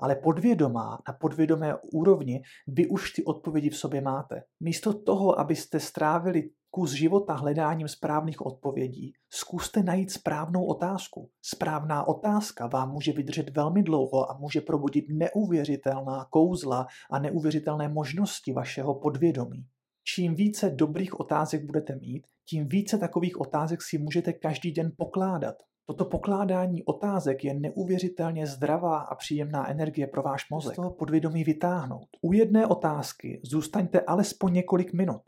Ale 0.00 0.16
podvědomá, 0.16 0.98
na 1.08 1.14
podvědomé 1.14 1.74
úrovni, 1.92 2.42
vy 2.66 2.86
už 2.86 3.12
ty 3.12 3.24
odpovědi 3.24 3.70
v 3.70 3.76
sobě 3.76 4.00
máte. 4.00 4.42
Místo 4.60 4.94
toho, 4.94 5.40
abyste 5.40 5.80
strávili 5.80 6.50
kus 6.70 6.92
života 6.92 7.34
hledáním 7.34 7.88
správných 7.88 8.46
odpovědí, 8.46 9.12
zkuste 9.30 9.82
najít 9.82 10.10
správnou 10.10 10.64
otázku. 10.64 11.30
Správná 11.42 12.08
otázka 12.08 12.66
vám 12.66 12.92
může 12.92 13.12
vydržet 13.12 13.56
velmi 13.56 13.82
dlouho 13.82 14.30
a 14.30 14.38
může 14.38 14.60
probudit 14.60 15.04
neuvěřitelná 15.08 16.26
kouzla 16.30 16.86
a 17.10 17.18
neuvěřitelné 17.18 17.88
možnosti 17.88 18.52
vašeho 18.52 18.94
podvědomí. 18.94 19.66
Čím 20.04 20.34
více 20.34 20.70
dobrých 20.70 21.20
otázek 21.20 21.64
budete 21.64 21.96
mít, 21.96 22.26
tím 22.48 22.68
více 22.68 22.98
takových 22.98 23.40
otázek 23.40 23.82
si 23.82 23.98
můžete 23.98 24.32
každý 24.32 24.72
den 24.72 24.92
pokládat. 24.96 25.54
Toto 25.86 26.04
pokládání 26.04 26.84
otázek 26.84 27.44
je 27.44 27.54
neuvěřitelně 27.54 28.46
zdravá 28.46 28.98
a 28.98 29.14
příjemná 29.14 29.70
energie 29.70 30.06
pro 30.06 30.22
váš 30.22 30.50
mozek. 30.50 30.72
Z 30.72 30.76
toho 30.76 30.90
podvědomí 30.90 31.44
vytáhnout. 31.44 32.06
U 32.22 32.32
jedné 32.32 32.66
otázky 32.66 33.40
zůstaňte 33.44 34.00
alespoň 34.00 34.52
několik 34.52 34.92
minut. 34.92 35.22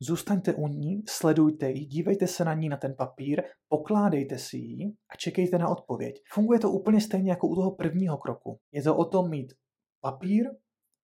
Zůstaňte 0.00 0.54
u 0.54 0.68
ní, 0.68 1.02
sledujte 1.08 1.70
ji, 1.70 1.86
dívejte 1.86 2.26
se 2.26 2.44
na 2.44 2.54
ní 2.54 2.68
na 2.68 2.76
ten 2.76 2.94
papír, 2.98 3.42
pokládejte 3.68 4.38
si 4.38 4.56
ji 4.56 4.86
a 4.86 5.16
čekejte 5.16 5.58
na 5.58 5.68
odpověď. 5.68 6.22
Funguje 6.32 6.60
to 6.60 6.70
úplně 6.70 7.00
stejně 7.00 7.30
jako 7.30 7.48
u 7.48 7.54
toho 7.54 7.70
prvního 7.70 8.18
kroku. 8.18 8.58
Je 8.72 8.82
to 8.82 8.96
o 8.96 9.04
tom 9.04 9.30
mít 9.30 9.52
papír, 10.00 10.46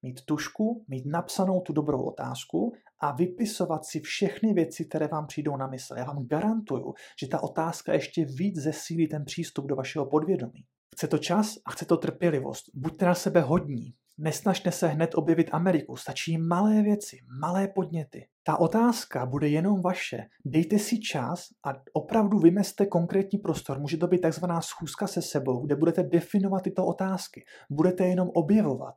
mít 0.05 0.25
tušku, 0.25 0.85
mít 0.89 1.07
napsanou 1.07 1.61
tu 1.61 1.73
dobrou 1.73 2.03
otázku 2.03 2.73
a 3.01 3.13
vypisovat 3.13 3.85
si 3.85 4.01
všechny 4.01 4.53
věci, 4.53 4.85
které 4.85 5.09
vám 5.09 5.27
přijdou 5.27 5.57
na 5.57 5.67
mysl. 5.67 5.95
Já 5.97 6.05
vám 6.05 6.27
garantuju, 6.27 6.95
že 7.21 7.29
ta 7.29 7.43
otázka 7.43 7.93
ještě 7.93 8.25
víc 8.25 8.59
zesílí 8.59 9.09
ten 9.09 9.25
přístup 9.25 9.67
do 9.67 9.77
vašeho 9.77 10.07
podvědomí. 10.07 10.65
Chce 10.95 11.09
to 11.09 11.19
čas 11.19 11.55
a 11.67 11.71
chce 11.71 11.85
to 11.85 11.97
trpělivost. 11.97 12.65
Buďte 12.75 13.07
na 13.07 13.15
sebe 13.15 13.41
hodní. 13.41 13.95
Nesnažte 14.19 14.73
se 14.73 14.89
hned 14.89 15.11
objevit 15.15 15.49
Ameriku, 15.53 15.97
stačí 15.97 16.39
malé 16.39 16.83
věci, 16.83 17.17
malé 17.41 17.69
podněty. 17.69 18.27
Ta 18.47 18.57
otázka 18.61 19.27
bude 19.27 19.49
jenom 19.49 19.83
vaše. 19.83 20.19
Dejte 20.45 20.79
si 20.79 20.99
čas 20.99 21.49
a 21.65 21.73
opravdu 21.93 22.39
vymeste 22.39 22.87
konkrétní 22.87 23.39
prostor. 23.39 23.81
Může 23.81 23.97
to 23.97 24.07
být 24.07 24.21
takzvaná 24.21 24.61
schůzka 24.61 25.07
se 25.07 25.23
sebou, 25.23 25.67
kde 25.67 25.77
budete 25.77 26.03
definovat 26.03 26.63
tyto 26.63 26.87
otázky. 26.87 27.45
Budete 27.71 28.07
jenom 28.07 28.31
objevovat. 28.35 28.95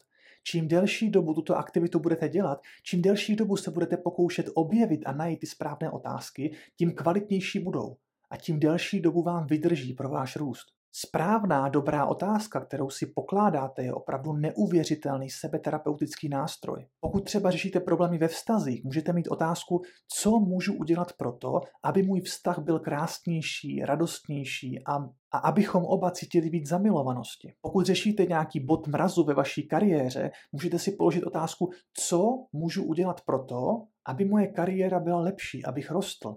Čím 0.49 0.67
delší 0.67 1.09
dobu 1.09 1.33
tuto 1.33 1.57
aktivitu 1.57 1.99
budete 1.99 2.29
dělat, 2.29 2.61
čím 2.83 3.01
delší 3.01 3.35
dobu 3.35 3.57
se 3.57 3.71
budete 3.71 3.97
pokoušet 3.97 4.49
objevit 4.53 5.01
a 5.05 5.11
najít 5.11 5.39
ty 5.39 5.47
správné 5.47 5.91
otázky, 5.91 6.55
tím 6.75 6.91
kvalitnější 6.91 7.59
budou 7.59 7.97
a 8.29 8.37
tím 8.37 8.59
delší 8.59 8.99
dobu 8.99 9.23
vám 9.23 9.47
vydrží 9.47 9.93
pro 9.93 10.09
váš 10.09 10.35
růst. 10.35 10.76
Správná, 11.05 11.69
dobrá 11.69 12.05
otázka, 12.05 12.65
kterou 12.65 12.89
si 12.89 13.05
pokládáte, 13.05 13.83
je 13.83 13.93
opravdu 13.93 14.33
neuvěřitelný 14.33 15.29
sebeterapeutický 15.29 16.29
nástroj. 16.29 16.87
Pokud 16.99 17.19
třeba 17.25 17.51
řešíte 17.51 17.79
problémy 17.79 18.17
ve 18.17 18.27
vztazích, 18.27 18.83
můžete 18.83 19.13
mít 19.13 19.27
otázku, 19.27 19.81
co 20.13 20.39
můžu 20.39 20.73
udělat 20.73 21.13
pro 21.13 21.31
to, 21.31 21.61
aby 21.83 22.03
můj 22.03 22.21
vztah 22.21 22.59
byl 22.59 22.79
krásnější, 22.79 23.81
radostnější 23.85 24.79
a, 24.87 24.95
a 25.31 25.37
abychom 25.37 25.85
oba 25.85 26.11
cítili 26.11 26.49
víc 26.49 26.69
zamilovanosti. 26.69 27.53
Pokud 27.61 27.85
řešíte 27.85 28.25
nějaký 28.25 28.59
bod 28.59 28.87
mrazu 28.87 29.23
ve 29.23 29.33
vaší 29.33 29.67
kariéře, 29.67 30.31
můžete 30.51 30.79
si 30.79 30.91
položit 30.91 31.23
otázku, 31.23 31.69
co 31.93 32.45
můžu 32.53 32.83
udělat 32.83 33.21
pro 33.21 33.43
to, 33.43 33.83
aby 34.07 34.25
moje 34.25 34.47
kariéra 34.47 34.99
byla 34.99 35.19
lepší, 35.19 35.65
abych 35.65 35.91
rostl, 35.91 36.35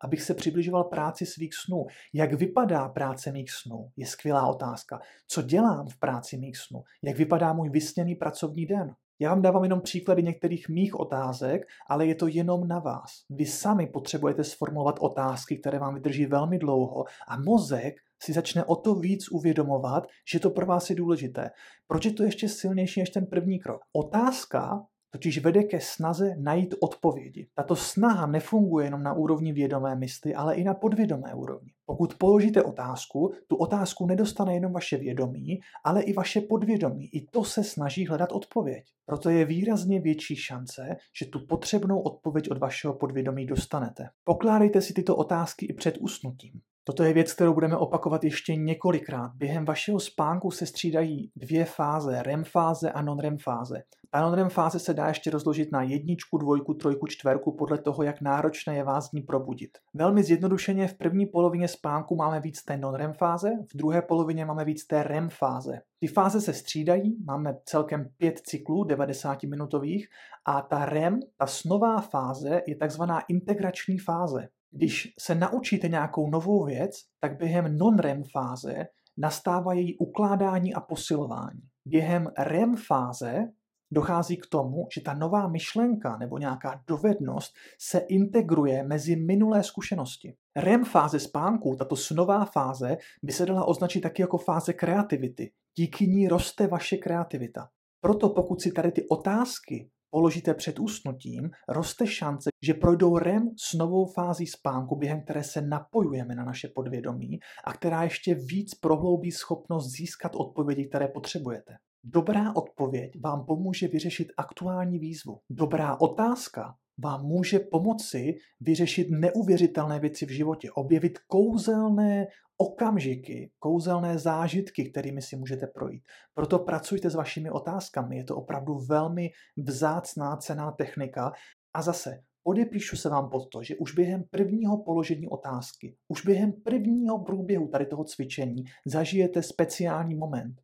abych 0.00 0.22
se 0.22 0.34
přibližoval 0.34 0.84
práci 0.84 1.26
svých 1.26 1.54
snů. 1.54 1.86
Jak 2.14 2.32
vypadá 2.32 2.88
práce 2.88 3.32
mých 3.32 3.50
snů? 3.50 3.90
Je 3.96 4.06
skvělá 4.06 4.46
otázka. 4.46 5.00
Co 5.26 5.42
dělám 5.42 5.88
v 5.88 5.98
práci 5.98 6.38
mých 6.38 6.56
snů? 6.56 6.82
Jak 7.02 7.16
vypadá 7.16 7.52
můj 7.52 7.70
vysněný 7.70 8.14
pracovní 8.14 8.66
den? 8.66 8.94
Já 9.22 9.30
vám 9.30 9.42
dávám 9.42 9.62
jenom 9.62 9.80
příklady 9.80 10.22
některých 10.22 10.68
mých 10.68 11.00
otázek, 11.00 11.62
ale 11.88 12.06
je 12.06 12.14
to 12.14 12.26
jenom 12.26 12.68
na 12.68 12.78
vás. 12.78 13.10
Vy 13.30 13.46
sami 13.46 13.86
potřebujete 13.86 14.44
sformulovat 14.44 14.96
otázky, 15.00 15.58
které 15.58 15.78
vám 15.78 15.94
vydrží 15.94 16.26
velmi 16.26 16.58
dlouho 16.58 17.04
a 17.28 17.38
mozek 17.40 17.94
si 18.22 18.32
začne 18.32 18.64
o 18.64 18.76
to 18.76 18.94
víc 18.94 19.28
uvědomovat, 19.28 20.06
že 20.32 20.40
to 20.40 20.50
pro 20.50 20.66
vás 20.66 20.90
je 20.90 20.96
důležité. 20.96 21.50
Proč 21.86 22.04
je 22.04 22.12
to 22.12 22.22
ještě 22.22 22.48
silnější 22.48 23.00
než 23.00 23.10
ten 23.10 23.26
první 23.26 23.58
krok? 23.58 23.80
Otázka 23.92 24.86
totiž 25.10 25.38
vede 25.38 25.62
ke 25.62 25.80
snaze 25.80 26.36
najít 26.38 26.74
odpovědi. 26.80 27.48
Tato 27.54 27.76
snaha 27.76 28.26
nefunguje 28.26 28.86
jenom 28.86 29.02
na 29.02 29.12
úrovni 29.12 29.52
vědomé 29.52 29.96
mysli, 29.96 30.34
ale 30.34 30.54
i 30.54 30.64
na 30.64 30.74
podvědomé 30.74 31.34
úrovni. 31.34 31.72
Pokud 31.86 32.14
položíte 32.14 32.62
otázku, 32.62 33.32
tu 33.46 33.56
otázku 33.56 34.06
nedostane 34.06 34.54
jenom 34.54 34.72
vaše 34.72 34.96
vědomí, 34.96 35.60
ale 35.84 36.02
i 36.02 36.12
vaše 36.12 36.40
podvědomí. 36.40 37.08
I 37.14 37.26
to 37.26 37.44
se 37.44 37.64
snaží 37.64 38.06
hledat 38.06 38.32
odpověď. 38.32 38.84
Proto 39.06 39.30
je 39.30 39.44
výrazně 39.44 40.00
větší 40.00 40.36
šance, 40.36 40.96
že 41.18 41.26
tu 41.26 41.46
potřebnou 41.46 42.00
odpověď 42.00 42.50
od 42.50 42.58
vašeho 42.58 42.94
podvědomí 42.94 43.46
dostanete. 43.46 44.08
Pokládejte 44.24 44.82
si 44.82 44.94
tyto 44.94 45.16
otázky 45.16 45.66
i 45.66 45.72
před 45.72 45.98
usnutím. 46.00 46.60
Toto 46.84 47.02
je 47.02 47.12
věc, 47.12 47.32
kterou 47.32 47.54
budeme 47.54 47.76
opakovat 47.76 48.24
ještě 48.24 48.56
několikrát. 48.56 49.32
Během 49.34 49.64
vašeho 49.64 50.00
spánku 50.00 50.50
se 50.50 50.66
střídají 50.66 51.30
dvě 51.36 51.64
fáze, 51.64 52.22
REM 52.22 52.44
fáze 52.44 52.90
a 52.92 53.02
non-REM 53.02 53.38
fáze. 53.38 53.82
Ta 54.10 54.20
non-REM 54.20 54.48
fáze 54.48 54.78
se 54.78 54.94
dá 54.94 55.08
ještě 55.08 55.30
rozložit 55.30 55.72
na 55.72 55.82
jedničku, 55.82 56.38
dvojku, 56.38 56.74
trojku, 56.74 57.06
čtverku 57.06 57.52
podle 57.52 57.78
toho, 57.78 58.02
jak 58.02 58.20
náročné 58.20 58.76
je 58.76 58.84
vás 58.84 59.08
z 59.08 59.12
ní 59.12 59.22
probudit. 59.22 59.70
Velmi 59.94 60.22
zjednodušeně 60.22 60.88
v 60.88 60.94
první 60.94 61.26
polovině 61.26 61.68
spánku 61.68 62.16
máme 62.16 62.40
víc 62.40 62.64
té 62.64 62.76
non-REM 62.76 63.12
fáze, 63.12 63.50
v 63.72 63.76
druhé 63.76 64.02
polovině 64.02 64.44
máme 64.44 64.64
víc 64.64 64.86
té 64.86 65.02
REM 65.02 65.28
fáze. 65.28 65.80
Ty 65.98 66.06
fáze 66.06 66.40
se 66.40 66.52
střídají, 66.52 67.16
máme 67.24 67.56
celkem 67.64 68.08
pět 68.16 68.38
cyklů 68.38 68.84
90-minutových 68.84 70.04
a 70.44 70.62
ta 70.62 70.84
REM, 70.84 71.20
ta 71.36 71.46
snová 71.46 72.00
fáze, 72.00 72.62
je 72.66 72.76
takzvaná 72.76 73.20
integrační 73.20 73.98
fáze. 73.98 74.48
Když 74.70 75.14
se 75.20 75.34
naučíte 75.34 75.88
nějakou 75.88 76.30
novou 76.30 76.64
věc, 76.64 76.96
tak 77.20 77.38
během 77.38 77.78
non-REM 77.78 78.22
fáze 78.32 78.86
nastává 79.16 79.74
její 79.74 79.98
ukládání 79.98 80.74
a 80.74 80.80
posilování. 80.80 81.60
Během 81.84 82.30
REM 82.38 82.76
fáze 82.76 83.48
dochází 83.90 84.36
k 84.36 84.46
tomu, 84.46 84.86
že 84.94 85.00
ta 85.00 85.14
nová 85.14 85.48
myšlenka 85.48 86.16
nebo 86.16 86.38
nějaká 86.38 86.82
dovednost 86.86 87.54
se 87.78 87.98
integruje 87.98 88.82
mezi 88.82 89.16
minulé 89.16 89.62
zkušenosti. 89.62 90.34
REM 90.56 90.84
fáze 90.84 91.20
spánku, 91.20 91.76
tato 91.76 91.96
snová 91.96 92.44
fáze, 92.44 92.96
by 93.22 93.32
se 93.32 93.46
dala 93.46 93.64
označit 93.64 94.00
taky 94.00 94.22
jako 94.22 94.38
fáze 94.38 94.72
kreativity. 94.72 95.52
Díky 95.76 96.06
ní 96.06 96.28
roste 96.28 96.66
vaše 96.66 96.96
kreativita. 96.96 97.68
Proto 98.00 98.28
pokud 98.28 98.60
si 98.60 98.72
tady 98.72 98.92
ty 98.92 99.08
otázky 99.08 99.90
položíte 100.10 100.54
před 100.54 100.78
usnutím, 100.78 101.50
roste 101.68 102.06
šance, 102.06 102.50
že 102.62 102.74
projdou 102.74 103.18
REM 103.18 103.50
s 103.70 103.74
novou 103.74 104.06
fází 104.06 104.46
spánku, 104.46 104.96
během 104.96 105.22
které 105.24 105.44
se 105.44 105.62
napojujeme 105.62 106.34
na 106.34 106.44
naše 106.44 106.68
podvědomí 106.74 107.38
a 107.64 107.72
která 107.72 108.02
ještě 108.02 108.34
víc 108.34 108.74
prohloubí 108.74 109.32
schopnost 109.32 109.90
získat 109.90 110.32
odpovědi, 110.34 110.88
které 110.88 111.08
potřebujete. 111.08 111.72
Dobrá 112.04 112.56
odpověď 112.56 113.12
vám 113.24 113.44
pomůže 113.46 113.88
vyřešit 113.88 114.28
aktuální 114.36 114.98
výzvu. 114.98 115.40
Dobrá 115.50 116.00
otázka 116.00 116.74
vám 117.02 117.26
může 117.26 117.58
pomoci 117.58 118.34
vyřešit 118.60 119.06
neuvěřitelné 119.10 119.98
věci 119.98 120.26
v 120.26 120.30
životě, 120.30 120.70
objevit 120.70 121.18
kouzelné 121.18 122.26
okamžiky, 122.60 123.50
kouzelné 123.58 124.18
zážitky, 124.18 124.90
kterými 124.90 125.22
si 125.22 125.36
můžete 125.36 125.66
projít. 125.66 126.02
Proto 126.34 126.58
pracujte 126.58 127.10
s 127.10 127.14
vašimi 127.14 127.50
otázkami. 127.50 128.16
Je 128.16 128.24
to 128.24 128.36
opravdu 128.36 128.78
velmi 128.78 129.30
vzácná 129.56 130.36
cená 130.36 130.72
technika. 130.72 131.32
A 131.74 131.82
zase, 131.82 132.22
odepíšu 132.44 132.96
se 132.96 133.08
vám 133.08 133.30
pod 133.30 133.48
to, 133.52 133.62
že 133.62 133.76
už 133.76 133.94
během 133.94 134.24
prvního 134.30 134.82
položení 134.82 135.28
otázky, 135.28 135.96
už 136.08 136.26
během 136.26 136.52
prvního 136.52 137.24
průběhu 137.24 137.68
tady 137.68 137.86
toho 137.86 138.04
cvičení 138.04 138.64
zažijete 138.86 139.42
speciální 139.42 140.14
moment 140.14 140.60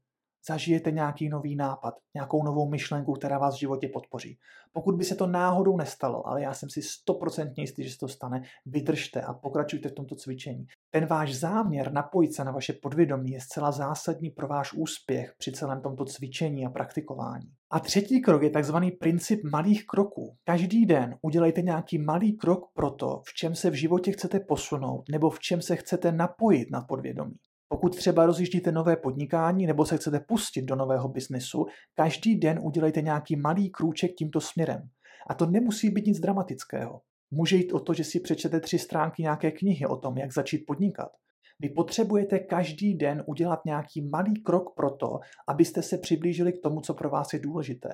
zažijete 0.48 0.90
nějaký 0.90 1.28
nový 1.28 1.56
nápad, 1.56 1.94
nějakou 2.14 2.44
novou 2.44 2.68
myšlenku, 2.68 3.12
která 3.12 3.38
vás 3.38 3.54
v 3.54 3.60
životě 3.60 3.88
podpoří. 3.88 4.38
Pokud 4.72 4.94
by 4.94 5.04
se 5.04 5.14
to 5.14 5.26
náhodou 5.26 5.76
nestalo, 5.76 6.28
ale 6.28 6.42
já 6.42 6.54
jsem 6.54 6.70
si 6.70 6.82
stoprocentně 6.82 7.62
jistý, 7.62 7.84
že 7.84 7.90
se 7.90 7.98
to 7.98 8.08
stane, 8.08 8.42
vydržte 8.66 9.20
a 9.20 9.34
pokračujte 9.34 9.88
v 9.88 9.94
tomto 9.94 10.16
cvičení. 10.16 10.66
Ten 10.90 11.06
váš 11.06 11.34
záměr 11.34 11.92
napojit 11.92 12.34
se 12.34 12.44
na 12.44 12.52
vaše 12.52 12.72
podvědomí 12.72 13.30
je 13.30 13.40
zcela 13.40 13.72
zásadní 13.72 14.30
pro 14.30 14.48
váš 14.48 14.72
úspěch 14.72 15.34
při 15.38 15.52
celém 15.52 15.80
tomto 15.80 16.04
cvičení 16.04 16.66
a 16.66 16.70
praktikování. 16.70 17.46
A 17.70 17.80
třetí 17.80 18.22
krok 18.22 18.42
je 18.42 18.50
takzvaný 18.50 18.90
princip 18.90 19.40
malých 19.52 19.86
kroků. 19.86 20.36
Každý 20.44 20.86
den 20.86 21.16
udělejte 21.22 21.62
nějaký 21.62 21.98
malý 21.98 22.36
krok 22.36 22.66
pro 22.74 22.90
to, 22.90 23.20
v 23.26 23.34
čem 23.34 23.54
se 23.54 23.70
v 23.70 23.74
životě 23.74 24.12
chcete 24.12 24.40
posunout 24.40 25.04
nebo 25.10 25.30
v 25.30 25.40
čem 25.40 25.62
se 25.62 25.76
chcete 25.76 26.12
napojit 26.12 26.70
na 26.70 26.80
podvědomí. 26.80 27.36
Pokud 27.68 27.96
třeba 27.96 28.26
rozjíždíte 28.26 28.72
nové 28.72 28.96
podnikání 28.96 29.66
nebo 29.66 29.86
se 29.86 29.96
chcete 29.96 30.20
pustit 30.20 30.62
do 30.62 30.76
nového 30.76 31.08
biznesu, 31.08 31.66
každý 31.94 32.36
den 32.36 32.60
udělejte 32.62 33.02
nějaký 33.02 33.36
malý 33.36 33.70
krůček 33.70 34.14
tímto 34.14 34.40
směrem. 34.40 34.88
A 35.28 35.34
to 35.34 35.46
nemusí 35.46 35.90
být 35.90 36.06
nic 36.06 36.20
dramatického. 36.20 37.00
Může 37.30 37.56
jít 37.56 37.72
o 37.72 37.80
to, 37.80 37.94
že 37.94 38.04
si 38.04 38.20
přečtete 38.20 38.60
tři 38.60 38.78
stránky 38.78 39.22
nějaké 39.22 39.50
knihy 39.50 39.86
o 39.86 39.96
tom, 39.96 40.18
jak 40.18 40.32
začít 40.32 40.64
podnikat. 40.66 41.08
Vy 41.60 41.68
potřebujete 41.68 42.38
každý 42.38 42.94
den 42.94 43.24
udělat 43.26 43.64
nějaký 43.64 44.08
malý 44.08 44.42
krok 44.42 44.74
pro 44.76 44.90
to, 44.90 45.18
abyste 45.48 45.82
se 45.82 45.98
přiblížili 45.98 46.52
k 46.52 46.62
tomu, 46.62 46.80
co 46.80 46.94
pro 46.94 47.10
vás 47.10 47.32
je 47.32 47.38
důležité. 47.38 47.88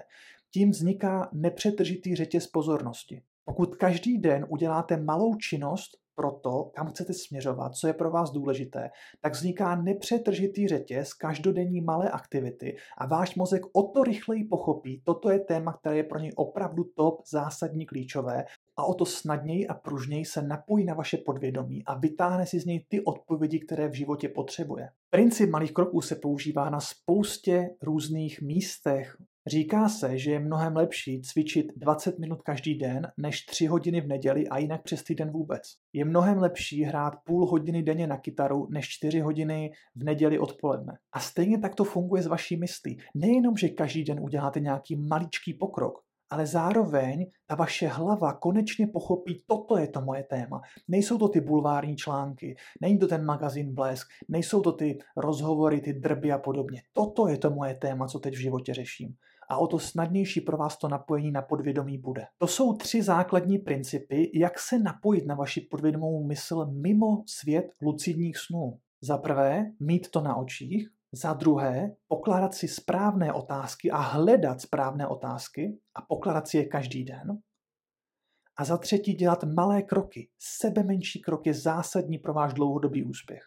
Tím 0.54 0.70
vzniká 0.70 1.30
nepřetržitý 1.32 2.16
řetěz 2.16 2.46
pozornosti. 2.46 3.22
Pokud 3.44 3.76
každý 3.76 4.18
den 4.18 4.46
uděláte 4.48 4.96
malou 4.96 5.34
činnost, 5.34 5.90
pro 6.14 6.32
to, 6.32 6.70
kam 6.74 6.86
chcete 6.86 7.12
směřovat, 7.12 7.74
co 7.74 7.86
je 7.86 7.92
pro 7.92 8.10
vás 8.10 8.30
důležité, 8.30 8.90
tak 9.20 9.32
vzniká 9.32 9.76
nepřetržitý 9.76 10.68
řetěz 10.68 11.14
každodenní 11.14 11.80
malé 11.80 12.10
aktivity 12.10 12.76
a 12.98 13.06
váš 13.06 13.36
mozek 13.36 13.62
o 13.72 13.82
to 13.82 14.04
rychleji 14.04 14.44
pochopí, 14.44 15.02
toto 15.04 15.30
je 15.30 15.38
téma, 15.38 15.72
které 15.72 15.96
je 15.96 16.04
pro 16.04 16.18
něj 16.18 16.32
opravdu 16.36 16.84
top, 16.96 17.20
zásadní, 17.32 17.86
klíčové 17.86 18.44
a 18.76 18.84
o 18.84 18.94
to 18.94 19.04
snadněji 19.04 19.66
a 19.66 19.74
pružněji 19.74 20.24
se 20.24 20.42
napojí 20.42 20.84
na 20.84 20.94
vaše 20.94 21.16
podvědomí 21.16 21.84
a 21.84 21.98
vytáhne 21.98 22.46
si 22.46 22.60
z 22.60 22.66
něj 22.66 22.86
ty 22.88 23.04
odpovědi, 23.04 23.60
které 23.60 23.88
v 23.88 23.94
životě 23.94 24.28
potřebuje. 24.28 24.88
Princip 25.10 25.50
malých 25.50 25.72
kroků 25.72 26.00
se 26.00 26.16
používá 26.16 26.70
na 26.70 26.80
spoustě 26.80 27.68
různých 27.82 28.42
místech, 28.42 29.16
Říká 29.46 29.88
se, 29.88 30.18
že 30.18 30.30
je 30.30 30.40
mnohem 30.40 30.76
lepší 30.76 31.22
cvičit 31.22 31.66
20 31.76 32.18
minut 32.18 32.42
každý 32.42 32.74
den 32.74 33.08
než 33.18 33.46
3 33.46 33.66
hodiny 33.66 34.00
v 34.00 34.06
neděli 34.06 34.48
a 34.48 34.58
jinak 34.58 34.82
přes 34.82 35.02
týden 35.02 35.30
vůbec. 35.30 35.62
Je 35.92 36.04
mnohem 36.04 36.38
lepší 36.38 36.82
hrát 36.82 37.14
půl 37.24 37.46
hodiny 37.46 37.82
denně 37.82 38.06
na 38.06 38.16
kytaru 38.16 38.68
než 38.70 38.88
4 38.88 39.20
hodiny 39.20 39.72
v 39.96 40.04
neděli 40.04 40.38
odpoledne. 40.38 40.98
A 41.12 41.20
stejně 41.20 41.58
tak 41.58 41.74
to 41.74 41.84
funguje 41.84 42.22
s 42.22 42.26
vaší 42.26 42.56
myslí. 42.56 42.98
Nejenom, 43.14 43.56
že 43.56 43.68
každý 43.68 44.04
den 44.04 44.20
uděláte 44.20 44.60
nějaký 44.60 44.96
maličký 44.96 45.54
pokrok, 45.54 46.02
ale 46.30 46.46
zároveň 46.46 47.26
ta 47.46 47.54
vaše 47.54 47.88
hlava 47.88 48.32
konečně 48.32 48.86
pochopí, 48.86 49.42
toto 49.46 49.78
je 49.78 49.88
to 49.88 50.00
moje 50.00 50.22
téma. 50.22 50.60
Nejsou 50.88 51.18
to 51.18 51.28
ty 51.28 51.40
bulvární 51.40 51.96
články, 51.96 52.56
není 52.80 52.98
to 52.98 53.08
ten 53.08 53.24
magazín 53.24 53.74
Blesk, 53.74 54.08
nejsou 54.28 54.60
to 54.60 54.72
ty 54.72 54.98
rozhovory, 55.16 55.80
ty 55.80 55.92
drby 55.92 56.32
a 56.32 56.38
podobně. 56.38 56.82
Toto 56.92 57.28
je 57.28 57.38
to 57.38 57.50
moje 57.50 57.74
téma, 57.74 58.06
co 58.06 58.18
teď 58.18 58.34
v 58.34 58.40
životě 58.40 58.74
řeším 58.74 59.16
a 59.50 59.56
o 59.56 59.66
to 59.66 59.78
snadnější 59.78 60.40
pro 60.40 60.56
vás 60.56 60.76
to 60.76 60.88
napojení 60.88 61.32
na 61.32 61.42
podvědomí 61.42 61.98
bude. 61.98 62.26
To 62.38 62.46
jsou 62.46 62.76
tři 62.76 63.02
základní 63.02 63.58
principy, 63.58 64.30
jak 64.34 64.58
se 64.58 64.78
napojit 64.78 65.26
na 65.26 65.34
vaši 65.34 65.60
podvědomou 65.60 66.26
mysl 66.26 66.66
mimo 66.66 67.22
svět 67.26 67.64
lucidních 67.82 68.38
snů. 68.38 68.78
Za 69.02 69.18
prvé, 69.18 69.72
mít 69.80 70.10
to 70.10 70.20
na 70.20 70.36
očích, 70.36 70.88
za 71.12 71.32
druhé, 71.32 71.94
pokládat 72.08 72.54
si 72.54 72.68
správné 72.68 73.32
otázky 73.32 73.90
a 73.90 73.98
hledat 73.98 74.60
správné 74.60 75.06
otázky 75.06 75.78
a 75.94 76.02
pokládat 76.02 76.48
si 76.48 76.56
je 76.56 76.64
každý 76.64 77.04
den. 77.04 77.38
A 78.56 78.64
za 78.64 78.78
třetí, 78.78 79.12
dělat 79.12 79.44
malé 79.44 79.82
kroky. 79.82 80.28
Sebe 80.38 80.82
menší 80.82 81.20
krok 81.20 81.46
je 81.46 81.54
zásadní 81.54 82.18
pro 82.18 82.34
váš 82.34 82.54
dlouhodobý 82.54 83.04
úspěch. 83.04 83.42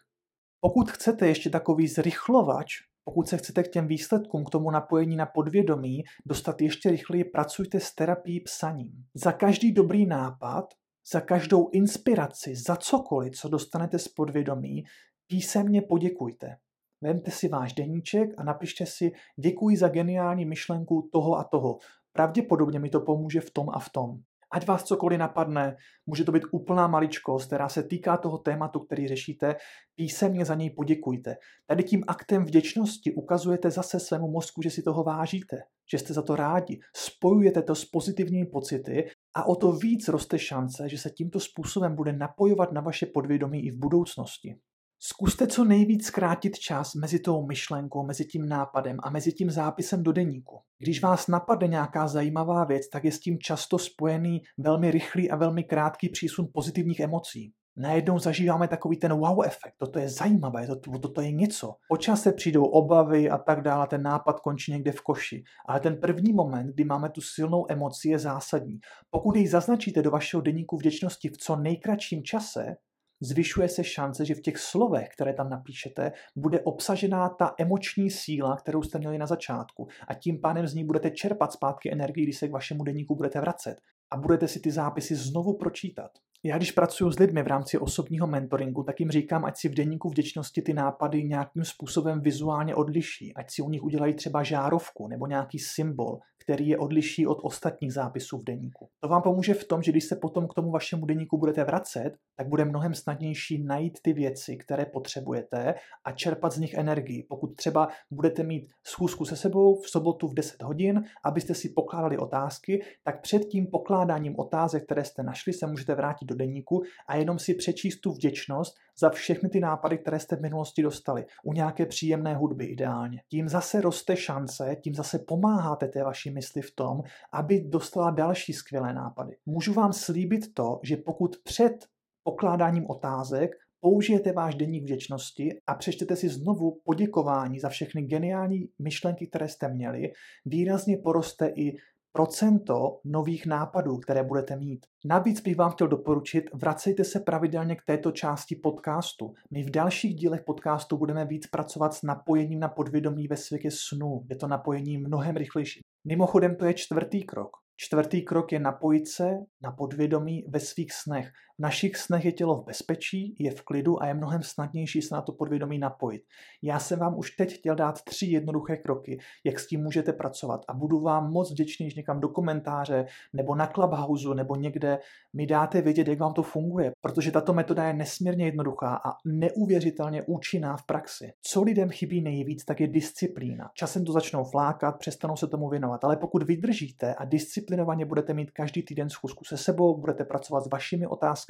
Pokud 0.60 0.90
chcete 0.90 1.28
ještě 1.28 1.50
takový 1.50 1.88
zrychlovač 1.88 2.72
pokud 3.08 3.28
se 3.28 3.36
chcete 3.36 3.62
k 3.62 3.70
těm 3.70 3.86
výsledkům, 3.86 4.44
k 4.44 4.50
tomu 4.50 4.70
napojení 4.70 5.16
na 5.16 5.26
podvědomí 5.26 6.04
dostat 6.26 6.60
ještě 6.60 6.90
rychleji, 6.90 7.24
pracujte 7.24 7.80
s 7.80 7.94
terapií 7.94 8.40
psaním. 8.40 8.92
Za 9.14 9.32
každý 9.32 9.72
dobrý 9.72 10.06
nápad, 10.06 10.64
za 11.12 11.20
každou 11.20 11.70
inspiraci, 11.72 12.56
za 12.56 12.76
cokoliv, 12.76 13.32
co 13.36 13.48
dostanete 13.48 13.98
z 13.98 14.08
podvědomí, 14.08 14.84
písemně 15.26 15.82
poděkujte. 15.82 16.56
Vemte 17.00 17.30
si 17.30 17.48
váš 17.48 17.72
deníček 17.72 18.30
a 18.38 18.44
napište 18.44 18.86
si 18.86 19.12
děkuji 19.40 19.76
za 19.76 19.88
geniální 19.88 20.44
myšlenku 20.44 21.08
toho 21.12 21.36
a 21.36 21.44
toho. 21.44 21.78
Pravděpodobně 22.12 22.78
mi 22.78 22.90
to 22.90 23.00
pomůže 23.00 23.40
v 23.40 23.50
tom 23.50 23.66
a 23.72 23.78
v 23.78 23.90
tom. 23.90 24.18
Ať 24.52 24.66
vás 24.66 24.84
cokoliv 24.84 25.18
napadne, 25.18 25.76
může 26.06 26.24
to 26.24 26.32
být 26.32 26.42
úplná 26.52 26.86
maličkost, 26.86 27.46
která 27.46 27.68
se 27.68 27.82
týká 27.82 28.16
toho 28.16 28.38
tématu, 28.38 28.80
který 28.80 29.08
řešíte, 29.08 29.56
písemně 29.94 30.44
za 30.44 30.54
něj 30.54 30.70
poděkujte. 30.70 31.36
Tady 31.66 31.84
tím 31.84 32.04
aktem 32.08 32.44
vděčnosti 32.44 33.14
ukazujete 33.14 33.70
zase 33.70 34.00
svému 34.00 34.30
mozku, 34.30 34.62
že 34.62 34.70
si 34.70 34.82
toho 34.82 35.04
vážíte, 35.04 35.56
že 35.90 35.98
jste 35.98 36.14
za 36.14 36.22
to 36.22 36.36
rádi, 36.36 36.80
spojujete 36.96 37.62
to 37.62 37.74
s 37.74 37.84
pozitivními 37.84 38.46
pocity 38.46 39.08
a 39.34 39.44
o 39.44 39.56
to 39.56 39.72
víc 39.72 40.08
roste 40.08 40.38
šance, 40.38 40.88
že 40.88 40.98
se 40.98 41.10
tímto 41.10 41.40
způsobem 41.40 41.96
bude 41.96 42.12
napojovat 42.12 42.72
na 42.72 42.80
vaše 42.80 43.06
podvědomí 43.06 43.66
i 43.66 43.70
v 43.70 43.78
budoucnosti. 43.78 44.56
Zkuste 45.00 45.46
co 45.46 45.64
nejvíc 45.64 46.06
zkrátit 46.06 46.58
čas 46.58 46.94
mezi 46.94 47.18
tou 47.18 47.46
myšlenkou, 47.46 48.06
mezi 48.06 48.24
tím 48.24 48.48
nápadem 48.48 48.96
a 49.02 49.10
mezi 49.10 49.32
tím 49.32 49.50
zápisem 49.50 50.02
do 50.02 50.12
deníku. 50.12 50.60
Když 50.78 51.02
vás 51.02 51.28
napadne 51.28 51.68
nějaká 51.68 52.08
zajímavá 52.08 52.64
věc, 52.64 52.88
tak 52.88 53.04
je 53.04 53.12
s 53.12 53.20
tím 53.20 53.38
často 53.38 53.78
spojený 53.78 54.42
velmi 54.58 54.90
rychlý 54.90 55.30
a 55.30 55.36
velmi 55.36 55.64
krátký 55.64 56.08
přísun 56.08 56.48
pozitivních 56.52 57.00
emocí. 57.00 57.52
Najednou 57.78 58.18
zažíváme 58.18 58.68
takový 58.68 58.96
ten 58.96 59.14
wow 59.14 59.44
efekt. 59.44 59.74
Toto 59.78 59.98
je 59.98 60.08
zajímavé, 60.08 60.66
toto, 60.66 60.98
toto 60.98 61.20
je 61.20 61.32
něco. 61.32 61.74
Po 61.88 61.96
čase 61.96 62.32
přijdou 62.32 62.64
obavy 62.64 63.30
a 63.30 63.38
tak 63.38 63.62
dále, 63.62 63.86
ten 63.86 64.02
nápad 64.02 64.40
končí 64.40 64.72
někde 64.72 64.92
v 64.92 65.00
koši. 65.00 65.42
Ale 65.68 65.80
ten 65.80 66.00
první 66.00 66.32
moment, 66.32 66.66
kdy 66.66 66.84
máme 66.84 67.10
tu 67.10 67.20
silnou 67.20 67.66
emoci, 67.68 68.08
je 68.08 68.18
zásadní. 68.18 68.78
Pokud 69.10 69.36
ji 69.36 69.48
zaznačíte 69.48 70.02
do 70.02 70.10
vašeho 70.10 70.40
deníku 70.40 70.76
vděčnosti 70.76 71.28
v 71.28 71.36
co 71.36 71.56
nejkratším 71.56 72.22
čase, 72.22 72.76
zvyšuje 73.20 73.68
se 73.68 73.84
šance, 73.84 74.24
že 74.24 74.34
v 74.34 74.40
těch 74.40 74.58
slovech, 74.58 75.08
které 75.08 75.34
tam 75.34 75.50
napíšete, 75.50 76.12
bude 76.36 76.60
obsažená 76.60 77.28
ta 77.28 77.54
emoční 77.58 78.10
síla, 78.10 78.56
kterou 78.56 78.82
jste 78.82 78.98
měli 78.98 79.18
na 79.18 79.26
začátku. 79.26 79.88
A 80.08 80.14
tím 80.14 80.40
pádem 80.40 80.66
z 80.66 80.74
ní 80.74 80.84
budete 80.84 81.10
čerpat 81.10 81.52
zpátky 81.52 81.92
energii, 81.92 82.24
když 82.24 82.38
se 82.38 82.48
k 82.48 82.52
vašemu 82.52 82.84
deníku 82.84 83.16
budete 83.16 83.40
vracet. 83.40 83.76
A 84.12 84.16
budete 84.16 84.48
si 84.48 84.60
ty 84.60 84.70
zápisy 84.70 85.14
znovu 85.14 85.56
pročítat. 85.56 86.10
Já 86.44 86.56
když 86.56 86.72
pracuji 86.72 87.10
s 87.10 87.18
lidmi 87.18 87.42
v 87.42 87.46
rámci 87.46 87.78
osobního 87.78 88.26
mentoringu, 88.26 88.82
tak 88.82 89.00
jim 89.00 89.10
říkám, 89.10 89.44
ať 89.44 89.56
si 89.56 89.68
v 89.68 89.74
denníku 89.74 90.08
vděčnosti 90.08 90.62
ty 90.62 90.74
nápady 90.74 91.24
nějakým 91.24 91.64
způsobem 91.64 92.20
vizuálně 92.20 92.74
odliší. 92.74 93.34
Ať 93.34 93.46
si 93.50 93.62
u 93.62 93.70
nich 93.70 93.82
udělají 93.82 94.14
třeba 94.14 94.42
žárovku 94.42 95.08
nebo 95.08 95.26
nějaký 95.26 95.58
symbol, 95.58 96.18
který 96.46 96.68
je 96.68 96.78
odliší 96.78 97.26
od 97.26 97.38
ostatních 97.42 97.92
zápisů 97.92 98.38
v 98.38 98.44
deníku. 98.44 98.88
To 99.00 99.08
vám 99.08 99.22
pomůže 99.22 99.54
v 99.54 99.64
tom, 99.64 99.82
že 99.82 99.92
když 99.92 100.04
se 100.04 100.16
potom 100.16 100.48
k 100.48 100.54
tomu 100.54 100.70
vašemu 100.70 101.06
deníku 101.06 101.38
budete 101.38 101.64
vracet, 101.64 102.12
tak 102.36 102.48
bude 102.48 102.64
mnohem 102.64 102.94
snadnější 102.94 103.64
najít 103.64 103.98
ty 104.02 104.12
věci, 104.12 104.56
které 104.56 104.86
potřebujete 104.86 105.74
a 106.04 106.12
čerpat 106.12 106.52
z 106.52 106.58
nich 106.58 106.74
energii. 106.74 107.26
Pokud 107.28 107.56
třeba 107.56 107.88
budete 108.10 108.42
mít 108.42 108.68
schůzku 108.86 109.24
se 109.24 109.36
sebou 109.36 109.80
v 109.80 109.90
sobotu 109.90 110.28
v 110.28 110.34
10 110.34 110.62
hodin, 110.62 111.04
abyste 111.24 111.54
si 111.54 111.68
pokládali 111.68 112.18
otázky, 112.18 112.82
tak 113.04 113.20
před 113.20 113.44
tím 113.44 113.66
pokládáním 113.66 114.38
otázek, 114.38 114.84
které 114.84 115.04
jste 115.04 115.22
našli, 115.22 115.52
se 115.52 115.66
můžete 115.66 115.94
vrátit 115.94 116.24
do 116.24 116.34
deníku 116.34 116.82
a 117.08 117.16
jenom 117.16 117.38
si 117.38 117.54
přečíst 117.54 118.00
tu 118.00 118.12
vděčnost 118.12 118.76
za 118.98 119.10
všechny 119.10 119.48
ty 119.48 119.60
nápady, 119.60 119.98
které 119.98 120.20
jste 120.20 120.36
v 120.36 120.40
minulosti 120.40 120.82
dostali. 120.82 121.26
U 121.44 121.52
nějaké 121.52 121.86
příjemné 121.86 122.34
hudby 122.34 122.64
ideálně. 122.64 123.22
Tím 123.28 123.48
zase 123.48 123.80
roste 123.80 124.16
šance, 124.16 124.76
tím 124.82 124.94
zase 124.94 125.18
pomáháte 125.18 125.88
té 125.88 126.04
vaší 126.04 126.30
mysli 126.30 126.62
v 126.62 126.74
tom, 126.74 127.02
aby 127.32 127.60
dostala 127.60 128.10
další 128.10 128.52
skvělé 128.52 128.94
nápady. 128.94 129.36
Můžu 129.46 129.72
vám 129.72 129.92
slíbit 129.92 130.54
to, 130.54 130.80
že 130.82 130.96
pokud 130.96 131.36
před 131.44 131.86
pokládáním 132.22 132.90
otázek 132.90 133.50
použijete 133.80 134.32
váš 134.32 134.54
denník 134.54 134.82
vděčnosti 134.82 135.60
a 135.66 135.74
přečtete 135.74 136.16
si 136.16 136.28
znovu 136.28 136.80
poděkování 136.84 137.60
za 137.60 137.68
všechny 137.68 138.02
geniální 138.02 138.68
myšlenky, 138.78 139.26
které 139.26 139.48
jste 139.48 139.68
měli, 139.68 140.12
výrazně 140.44 140.96
poroste 140.96 141.52
i 141.56 141.76
procento 142.16 143.00
nových 143.04 143.46
nápadů, 143.46 143.96
které 143.98 144.22
budete 144.22 144.56
mít. 144.56 144.86
Navíc 145.04 145.40
bych 145.40 145.56
vám 145.56 145.70
chtěl 145.70 145.88
doporučit, 145.88 146.44
vracejte 146.54 147.04
se 147.04 147.20
pravidelně 147.20 147.76
k 147.76 147.84
této 147.86 148.12
části 148.12 148.56
podcastu. 148.56 149.34
My 149.50 149.62
v 149.62 149.70
dalších 149.70 150.14
dílech 150.14 150.40
podcastu 150.46 150.96
budeme 150.96 151.24
víc 151.24 151.46
pracovat 151.46 151.94
s 151.94 152.02
napojením 152.02 152.60
na 152.60 152.68
podvědomí 152.68 153.28
ve 153.28 153.36
světě 153.36 153.70
snů. 153.70 154.20
Je 154.30 154.36
to 154.36 154.48
napojení 154.48 154.98
mnohem 154.98 155.36
rychlejší. 155.36 155.80
Mimochodem 156.08 156.56
to 156.56 156.64
je 156.64 156.74
čtvrtý 156.74 157.24
krok. 157.24 157.50
Čtvrtý 157.76 158.22
krok 158.22 158.52
je 158.52 158.58
napojit 158.58 159.08
se 159.08 159.30
na 159.62 159.72
podvědomí 159.72 160.44
ve 160.48 160.60
svých 160.60 160.92
snech. 160.92 161.30
V 161.58 161.62
našich 161.62 161.96
snech 161.96 162.24
je 162.24 162.32
tělo 162.32 162.56
v 162.56 162.64
bezpečí, 162.64 163.36
je 163.38 163.50
v 163.50 163.62
klidu 163.62 164.02
a 164.02 164.06
je 164.06 164.14
mnohem 164.14 164.42
snadnější 164.42 165.02
se 165.02 165.14
na 165.14 165.22
to 165.22 165.32
podvědomí 165.32 165.78
napojit. 165.78 166.22
Já 166.62 166.78
jsem 166.78 166.98
vám 166.98 167.18
už 167.18 167.30
teď 167.30 167.54
chtěl 167.58 167.74
dát 167.74 168.02
tři 168.04 168.26
jednoduché 168.26 168.76
kroky, 168.76 169.18
jak 169.44 169.58
s 169.58 169.66
tím 169.66 169.82
můžete 169.82 170.12
pracovat 170.12 170.60
a 170.68 170.74
budu 170.74 171.00
vám 171.00 171.32
moc 171.32 171.50
vděčný, 171.50 171.86
když 171.86 171.94
někam 171.94 172.20
do 172.20 172.28
komentáře 172.28 173.06
nebo 173.32 173.54
na 173.54 173.66
Clubhouse 173.66 174.34
nebo 174.34 174.56
někde 174.56 174.98
mi 175.32 175.46
dáte 175.46 175.82
vědět, 175.82 176.08
jak 176.08 176.18
vám 176.18 176.32
to 176.32 176.42
funguje, 176.42 176.92
protože 177.00 177.30
tato 177.30 177.52
metoda 177.52 177.84
je 177.84 177.92
nesmírně 177.92 178.44
jednoduchá 178.44 179.00
a 179.04 179.12
neuvěřitelně 179.24 180.22
účinná 180.22 180.76
v 180.76 180.86
praxi. 180.86 181.32
Co 181.42 181.62
lidem 181.62 181.90
chybí 181.90 182.20
nejvíc, 182.20 182.64
tak 182.64 182.80
je 182.80 182.86
disciplína. 182.86 183.70
Časem 183.74 184.04
to 184.04 184.12
začnou 184.12 184.44
flákat, 184.44 184.98
přestanou 184.98 185.36
se 185.36 185.46
tomu 185.46 185.68
věnovat, 185.68 186.04
ale 186.04 186.16
pokud 186.16 186.42
vydržíte 186.42 187.14
a 187.14 187.24
disciplinovaně 187.24 188.04
budete 188.04 188.34
mít 188.34 188.50
každý 188.50 188.82
týden 188.82 189.10
schůzku 189.10 189.44
se 189.44 189.56
sebou, 189.56 190.00
budete 190.00 190.24
pracovat 190.24 190.64
s 190.64 190.70
vašimi 190.70 191.06
otázkami, 191.06 191.45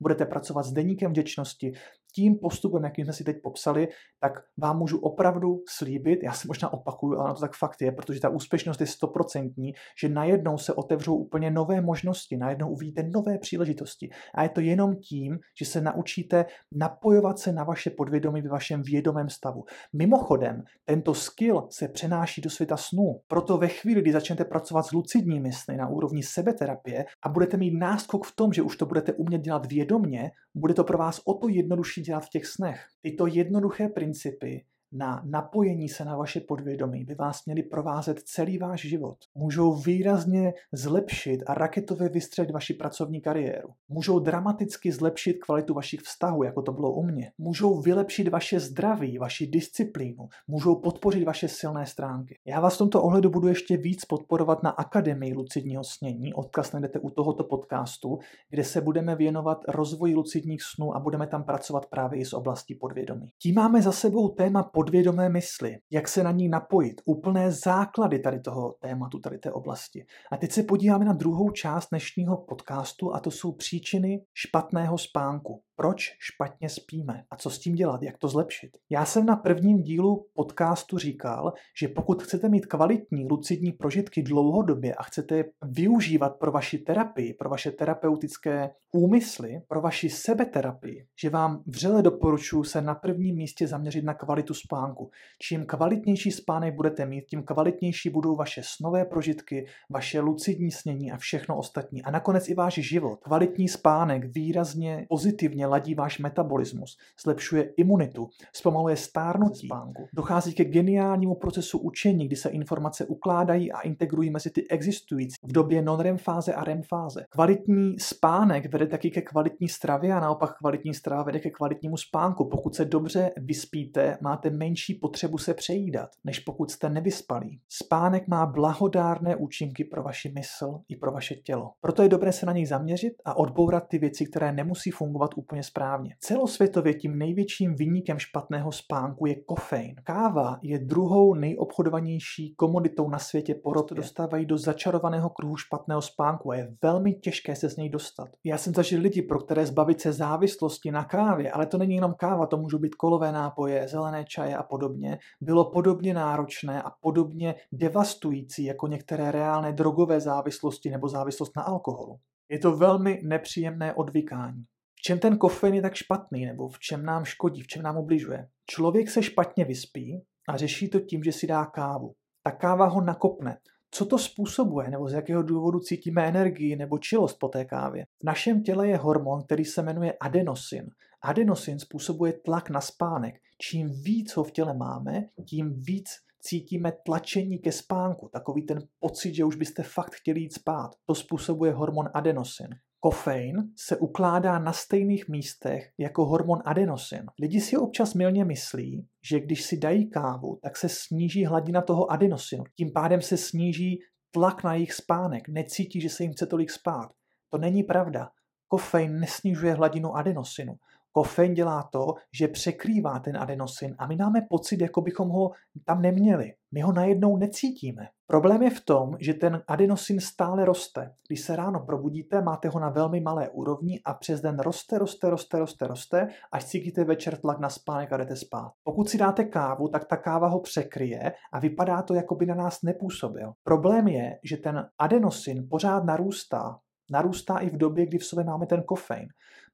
budete 0.00 0.26
pracovat 0.26 0.62
s 0.62 0.72
deníkem 0.72 1.10
vděčnosti, 1.10 1.72
tím 2.14 2.38
postupem, 2.38 2.84
jakým 2.84 3.04
jsme 3.04 3.12
si 3.12 3.24
teď 3.24 3.36
popsali, 3.42 3.88
tak 4.20 4.32
vám 4.58 4.78
můžu 4.78 4.98
opravdu 4.98 5.62
slíbit, 5.68 6.20
já 6.22 6.32
se 6.32 6.48
možná 6.48 6.72
opakuju, 6.72 7.18
ale 7.18 7.34
to 7.34 7.40
tak 7.40 7.56
fakt 7.56 7.82
je, 7.82 7.92
protože 7.92 8.20
ta 8.20 8.28
úspěšnost 8.28 8.80
je 8.80 8.86
stoprocentní, 8.86 9.72
že 10.00 10.08
najednou 10.08 10.58
se 10.58 10.72
otevřou 10.74 11.16
úplně 11.16 11.50
nové 11.50 11.80
možnosti, 11.80 12.36
najednou 12.36 12.70
uvidíte 12.70 13.02
nové 13.02 13.38
příležitosti. 13.38 14.10
A 14.34 14.42
je 14.42 14.48
to 14.48 14.60
jenom 14.60 14.96
tím, 14.96 15.38
že 15.58 15.64
se 15.64 15.80
naučíte 15.80 16.44
napojovat 16.72 17.38
se 17.38 17.52
na 17.52 17.64
vaše 17.64 17.90
podvědomí 17.90 18.42
ve 18.42 18.48
vašem 18.48 18.82
vědomém 18.82 19.28
stavu. 19.28 19.64
Mimochodem, 19.92 20.62
tento 20.84 21.14
skill 21.14 21.66
se 21.70 21.88
přenáší 21.88 22.40
do 22.40 22.50
světa 22.50 22.76
snů. 22.76 23.20
Proto 23.26 23.58
ve 23.58 23.68
chvíli, 23.68 24.00
kdy 24.00 24.12
začnete 24.12 24.44
pracovat 24.44 24.82
s 24.82 24.92
lucidními 24.92 25.52
sny 25.52 25.76
na 25.76 25.88
úrovni 25.88 26.22
sebeterapie 26.22 27.04
a 27.22 27.28
budete 27.28 27.56
mít 27.56 27.78
náskok 27.78 28.26
v 28.26 28.36
tom, 28.36 28.52
že 28.52 28.62
už 28.62 28.76
to 28.76 28.86
budete 28.86 29.12
umět 29.12 29.42
dělat 29.42 29.66
vědomně, 29.66 30.30
bude 30.54 30.74
to 30.74 30.84
pro 30.84 30.98
vás 30.98 31.20
o 31.24 31.34
to 31.34 31.48
jednodušší 31.48 32.01
dělat 32.02 32.20
v 32.20 32.28
těch 32.28 32.46
snech. 32.46 32.86
Tyto 33.00 33.26
jednoduché 33.26 33.88
principy 33.88 34.64
na 34.92 35.22
napojení 35.24 35.88
se 35.88 36.04
na 36.04 36.16
vaše 36.16 36.40
podvědomí 36.40 37.04
by 37.04 37.14
vás 37.14 37.44
měly 37.46 37.62
provázet 37.62 38.18
celý 38.18 38.58
váš 38.58 38.80
život. 38.80 39.16
Můžou 39.34 39.74
výrazně 39.74 40.54
zlepšit 40.72 41.42
a 41.46 41.54
raketově 41.54 42.08
vystřelit 42.08 42.50
vaši 42.50 42.74
pracovní 42.74 43.20
kariéru. 43.20 43.68
Můžou 43.88 44.18
dramaticky 44.18 44.92
zlepšit 44.92 45.34
kvalitu 45.34 45.74
vašich 45.74 46.00
vztahů, 46.00 46.42
jako 46.42 46.62
to 46.62 46.72
bylo 46.72 46.92
u 46.92 47.02
mě. 47.02 47.32
Můžou 47.38 47.80
vylepšit 47.80 48.28
vaše 48.28 48.60
zdraví, 48.60 49.18
vaši 49.18 49.46
disciplínu. 49.46 50.28
Můžou 50.48 50.74
podpořit 50.74 51.24
vaše 51.24 51.48
silné 51.48 51.86
stránky. 51.86 52.38
Já 52.46 52.60
vás 52.60 52.74
v 52.74 52.78
tomto 52.78 53.02
ohledu 53.02 53.30
budu 53.30 53.48
ještě 53.48 53.76
víc 53.76 54.04
podporovat 54.04 54.62
na 54.62 54.70
Akademii 54.70 55.34
lucidního 55.34 55.84
snění. 55.84 56.34
Odkaz 56.34 56.72
najdete 56.72 56.98
u 56.98 57.10
tohoto 57.10 57.44
podcastu, 57.44 58.18
kde 58.50 58.64
se 58.64 58.80
budeme 58.80 59.16
věnovat 59.16 59.58
rozvoji 59.68 60.14
lucidních 60.14 60.62
snů 60.62 60.96
a 60.96 61.00
budeme 61.00 61.26
tam 61.26 61.44
pracovat 61.44 61.86
právě 61.86 62.20
i 62.20 62.24
z 62.24 62.32
oblasti 62.32 62.74
podvědomí. 62.74 63.28
Tím 63.42 63.54
máme 63.54 63.82
za 63.82 63.92
sebou 63.92 64.28
téma 64.28 64.62
podvědomé 64.82 65.28
mysli, 65.28 65.78
jak 65.90 66.08
se 66.08 66.22
na 66.22 66.30
ní 66.30 66.48
napojit, 66.48 67.00
úplné 67.04 67.52
základy 67.52 68.18
tady 68.18 68.40
toho 68.40 68.74
tématu, 68.80 69.18
tady 69.18 69.38
té 69.38 69.52
oblasti. 69.52 70.04
A 70.32 70.36
teď 70.36 70.52
se 70.52 70.62
podíváme 70.62 71.04
na 71.04 71.12
druhou 71.12 71.50
část 71.50 71.88
dnešního 71.90 72.36
podcastu 72.36 73.14
a 73.14 73.20
to 73.20 73.30
jsou 73.30 73.52
příčiny 73.52 74.18
špatného 74.34 74.98
spánku 74.98 75.62
proč 75.82 76.16
špatně 76.18 76.68
spíme 76.68 77.24
a 77.30 77.36
co 77.36 77.50
s 77.50 77.58
tím 77.58 77.74
dělat, 77.74 78.02
jak 78.02 78.18
to 78.18 78.28
zlepšit. 78.28 78.70
Já 78.90 79.04
jsem 79.04 79.26
na 79.26 79.36
prvním 79.36 79.82
dílu 79.82 80.26
podcastu 80.34 80.98
říkal, 80.98 81.52
že 81.80 81.88
pokud 81.88 82.22
chcete 82.22 82.48
mít 82.48 82.66
kvalitní 82.66 83.26
lucidní 83.28 83.72
prožitky 83.72 84.22
dlouhodobě 84.22 84.94
a 84.94 85.02
chcete 85.02 85.36
je 85.36 85.44
využívat 85.62 86.38
pro 86.38 86.52
vaši 86.52 86.78
terapii, 86.78 87.34
pro 87.34 87.50
vaše 87.50 87.70
terapeutické 87.70 88.70
úmysly, 88.92 89.62
pro 89.68 89.80
vaši 89.80 90.10
sebeterapii, 90.10 91.06
že 91.20 91.30
vám 91.30 91.62
vřele 91.66 92.02
doporučuji 92.02 92.64
se 92.64 92.82
na 92.82 92.94
prvním 92.94 93.36
místě 93.36 93.66
zaměřit 93.66 94.04
na 94.04 94.14
kvalitu 94.14 94.54
spánku. 94.54 95.10
Čím 95.42 95.66
kvalitnější 95.66 96.30
spánek 96.30 96.74
budete 96.74 97.06
mít, 97.06 97.24
tím 97.24 97.42
kvalitnější 97.42 98.10
budou 98.10 98.36
vaše 98.36 98.62
snové 98.64 99.04
prožitky, 99.04 99.66
vaše 99.90 100.20
lucidní 100.20 100.70
snění 100.70 101.12
a 101.12 101.16
všechno 101.16 101.58
ostatní. 101.58 102.02
A 102.02 102.10
nakonec 102.10 102.48
i 102.48 102.54
váš 102.54 102.74
život. 102.74 103.18
Kvalitní 103.22 103.68
spánek 103.68 104.24
výrazně 104.34 105.06
pozitivně 105.08 105.66
ladí 105.72 105.94
váš 105.94 106.18
metabolismus, 106.18 106.98
zlepšuje 107.24 107.72
imunitu, 107.76 108.28
zpomaluje 108.52 108.96
stárnutí 108.96 109.66
spánku. 109.66 110.06
Dochází 110.14 110.54
ke 110.54 110.64
geniálnímu 110.64 111.34
procesu 111.34 111.78
učení, 111.78 112.26
kdy 112.26 112.36
se 112.36 112.48
informace 112.48 113.06
ukládají 113.06 113.72
a 113.72 113.80
integrují 113.80 114.30
mezi 114.30 114.50
ty 114.50 114.68
existující 114.68 115.36
v 115.42 115.52
době 115.52 115.82
non-REM 115.82 116.18
fáze 116.18 116.54
a 116.54 116.64
REM 116.64 116.82
fáze. 116.82 117.24
Kvalitní 117.30 117.98
spánek 117.98 118.72
vede 118.72 118.86
taky 118.86 119.10
ke 119.10 119.22
kvalitní 119.22 119.68
stravě 119.68 120.12
a 120.14 120.20
naopak 120.20 120.58
kvalitní 120.58 120.94
strava 120.94 121.22
vede 121.22 121.40
ke 121.40 121.50
kvalitnímu 121.50 121.96
spánku. 121.96 122.48
Pokud 122.48 122.74
se 122.74 122.84
dobře 122.84 123.30
vyspíte, 123.36 124.18
máte 124.20 124.50
menší 124.50 124.94
potřebu 124.94 125.38
se 125.38 125.54
přejídat, 125.54 126.08
než 126.24 126.40
pokud 126.40 126.70
jste 126.70 126.90
nevyspalí. 126.90 127.60
Spánek 127.68 128.28
má 128.28 128.46
blahodárné 128.46 129.36
účinky 129.36 129.84
pro 129.84 130.02
vaši 130.02 130.32
mysl 130.34 130.80
i 130.88 130.96
pro 130.96 131.12
vaše 131.12 131.34
tělo. 131.34 131.72
Proto 131.80 132.02
je 132.02 132.08
dobré 132.08 132.32
se 132.32 132.46
na 132.46 132.52
něj 132.52 132.66
zaměřit 132.66 133.12
a 133.24 133.36
odbourat 133.36 133.88
ty 133.88 133.98
věci, 133.98 134.26
které 134.26 134.52
nemusí 134.52 134.90
fungovat 134.90 135.30
úplně 135.36 135.51
úplně 135.52 135.62
správně. 135.62 136.16
Celosvětově 136.20 136.94
tím 136.94 137.18
největším 137.18 137.74
vyníkem 137.74 138.18
špatného 138.18 138.72
spánku 138.72 139.26
je 139.26 139.34
kofein. 139.34 139.94
Káva 140.04 140.58
je 140.62 140.78
druhou 140.78 141.34
nejobchodovanější 141.34 142.54
komoditou 142.54 143.10
na 143.10 143.18
světě, 143.18 143.54
proto 143.54 143.94
dostávají 143.94 144.46
do 144.46 144.58
začarovaného 144.58 145.30
kruhu 145.30 145.56
špatného 145.56 146.02
spánku 146.02 146.50
a 146.50 146.56
je 146.56 146.74
velmi 146.82 147.14
těžké 147.14 147.56
se 147.56 147.70
z 147.70 147.76
něj 147.76 147.88
dostat. 147.88 148.28
Já 148.44 148.58
jsem 148.58 148.74
zažil 148.74 149.00
lidi, 149.00 149.22
pro 149.22 149.38
které 149.38 149.66
zbavit 149.66 150.00
se 150.00 150.12
závislosti 150.12 150.90
na 150.90 151.04
kávě, 151.04 151.52
ale 151.52 151.66
to 151.66 151.78
není 151.78 151.94
jenom 151.94 152.14
káva, 152.14 152.46
to 152.46 152.56
můžou 152.56 152.78
být 152.78 152.94
kolové 152.94 153.32
nápoje, 153.32 153.88
zelené 153.88 154.24
čaje 154.24 154.56
a 154.56 154.62
podobně, 154.62 155.18
bylo 155.40 155.70
podobně 155.70 156.14
náročné 156.14 156.82
a 156.82 156.90
podobně 157.00 157.54
devastující 157.72 158.64
jako 158.64 158.86
některé 158.86 159.32
reálné 159.32 159.72
drogové 159.72 160.20
závislosti 160.20 160.90
nebo 160.90 161.08
závislost 161.08 161.56
na 161.56 161.62
alkoholu. 161.62 162.16
Je 162.50 162.58
to 162.58 162.76
velmi 162.76 163.20
nepříjemné 163.24 163.94
odvykání. 163.94 164.64
Čem 165.04 165.18
ten 165.18 165.38
kofein 165.38 165.74
je 165.74 165.82
tak 165.82 165.94
špatný, 165.94 166.46
nebo 166.46 166.68
v 166.68 166.78
čem 166.78 167.04
nám 167.04 167.24
škodí, 167.24 167.62
v 167.62 167.66
čem 167.66 167.82
nám 167.82 167.96
ubližuje? 167.96 168.48
Člověk 168.66 169.10
se 169.10 169.22
špatně 169.22 169.64
vyspí 169.64 170.22
a 170.48 170.56
řeší 170.56 170.88
to 170.88 171.00
tím, 171.00 171.24
že 171.24 171.32
si 171.32 171.46
dá 171.46 171.66
kávu. 171.66 172.14
Ta 172.42 172.50
káva 172.50 172.86
ho 172.86 173.00
nakopne. 173.00 173.58
Co 173.90 174.06
to 174.06 174.18
způsobuje, 174.18 174.90
nebo 174.90 175.08
z 175.08 175.12
jakého 175.12 175.42
důvodu 175.42 175.80
cítíme 175.80 176.28
energii 176.28 176.76
nebo 176.76 176.98
čilost 176.98 177.38
po 177.38 177.48
té 177.48 177.64
kávě? 177.64 178.04
V 178.20 178.24
našem 178.24 178.62
těle 178.62 178.88
je 178.88 178.96
hormon, 178.96 179.42
který 179.42 179.64
se 179.64 179.82
jmenuje 179.82 180.12
adenosin. 180.20 180.90
Adenosin 181.22 181.78
způsobuje 181.78 182.32
tlak 182.32 182.70
na 182.70 182.80
spánek. 182.80 183.34
Čím 183.58 183.90
víc 184.02 184.36
ho 184.36 184.44
v 184.44 184.52
těle 184.52 184.74
máme, 184.74 185.24
tím 185.48 185.82
víc 185.82 186.08
cítíme 186.40 186.92
tlačení 187.06 187.58
ke 187.58 187.72
spánku, 187.72 188.28
takový 188.32 188.62
ten 188.66 188.78
pocit, 189.00 189.34
že 189.34 189.44
už 189.44 189.56
byste 189.56 189.82
fakt 189.82 190.14
chtěli 190.14 190.40
jít 190.40 190.54
spát. 190.54 190.90
To 191.06 191.14
způsobuje 191.14 191.72
hormon 191.72 192.08
adenosin. 192.14 192.68
Kofein 193.04 193.56
se 193.76 193.96
ukládá 193.96 194.58
na 194.58 194.72
stejných 194.72 195.28
místech 195.28 195.92
jako 195.98 196.26
hormon 196.26 196.58
adenosin. 196.64 197.26
Lidi 197.40 197.60
si 197.60 197.76
občas 197.76 198.14
milně 198.14 198.44
myslí, 198.44 199.06
že 199.30 199.40
když 199.40 199.62
si 199.62 199.76
dají 199.76 200.10
kávu, 200.10 200.58
tak 200.62 200.76
se 200.76 200.88
sníží 200.88 201.44
hladina 201.44 201.82
toho 201.82 202.10
adenosinu. 202.12 202.64
Tím 202.76 202.92
pádem 202.92 203.20
se 203.20 203.36
sníží 203.36 203.98
tlak 204.30 204.64
na 204.64 204.74
jejich 204.74 204.92
spánek. 204.92 205.48
Necítí, 205.48 206.00
že 206.00 206.08
se 206.08 206.22
jim 206.22 206.32
chce 206.32 206.46
tolik 206.46 206.70
spát. 206.70 207.08
To 207.50 207.58
není 207.58 207.82
pravda. 207.82 208.28
Kofein 208.68 209.20
nesnižuje 209.20 209.74
hladinu 209.74 210.16
adenosinu. 210.16 210.74
Kofein 211.12 211.54
dělá 211.54 211.88
to, 211.92 212.14
že 212.32 212.48
překrývá 212.48 213.18
ten 213.18 213.36
adenosin 213.36 213.94
a 213.98 214.06
my 214.06 214.16
máme 214.16 214.40
pocit, 214.50 214.80
jako 214.80 215.00
bychom 215.00 215.28
ho 215.28 215.50
tam 215.84 216.02
neměli. 216.02 216.52
My 216.74 216.80
ho 216.80 216.92
najednou 216.92 217.36
necítíme. 217.36 218.08
Problém 218.26 218.62
je 218.62 218.70
v 218.70 218.84
tom, 218.84 219.16
že 219.20 219.34
ten 219.34 219.62
adenosin 219.68 220.20
stále 220.20 220.64
roste. 220.64 221.14
Když 221.28 221.40
se 221.40 221.56
ráno 221.56 221.80
probudíte, 221.80 222.42
máte 222.42 222.68
ho 222.68 222.80
na 222.80 222.88
velmi 222.88 223.20
malé 223.20 223.48
úrovni 223.48 224.00
a 224.04 224.14
přes 224.14 224.40
den 224.40 224.58
roste, 224.58 224.98
roste, 224.98 225.30
roste, 225.30 225.58
roste, 225.58 225.86
roste, 225.86 226.28
až 226.52 226.64
cítíte 226.64 227.04
večer 227.04 227.36
tlak 227.36 227.58
na 227.58 227.68
spánek 227.68 228.12
a 228.12 228.16
jdete 228.16 228.36
spát. 228.36 228.72
Pokud 228.84 229.08
si 229.08 229.18
dáte 229.18 229.44
kávu, 229.44 229.88
tak 229.88 230.04
ta 230.04 230.16
káva 230.16 230.48
ho 230.48 230.60
překryje 230.60 231.32
a 231.52 231.58
vypadá 231.58 232.02
to, 232.02 232.14
jako 232.14 232.34
by 232.34 232.46
na 232.46 232.54
nás 232.54 232.82
nepůsobil. 232.82 233.52
Problém 233.64 234.08
je, 234.08 234.38
že 234.44 234.56
ten 234.56 234.88
adenosin 234.98 235.68
pořád 235.70 236.04
narůstá 236.04 236.78
narůstá 237.12 237.58
i 237.58 237.70
v 237.70 237.76
době, 237.76 238.06
kdy 238.06 238.18
v 238.18 238.24
sobě 238.24 238.44
máme 238.44 238.66
ten 238.66 238.82
kofein. 238.82 239.28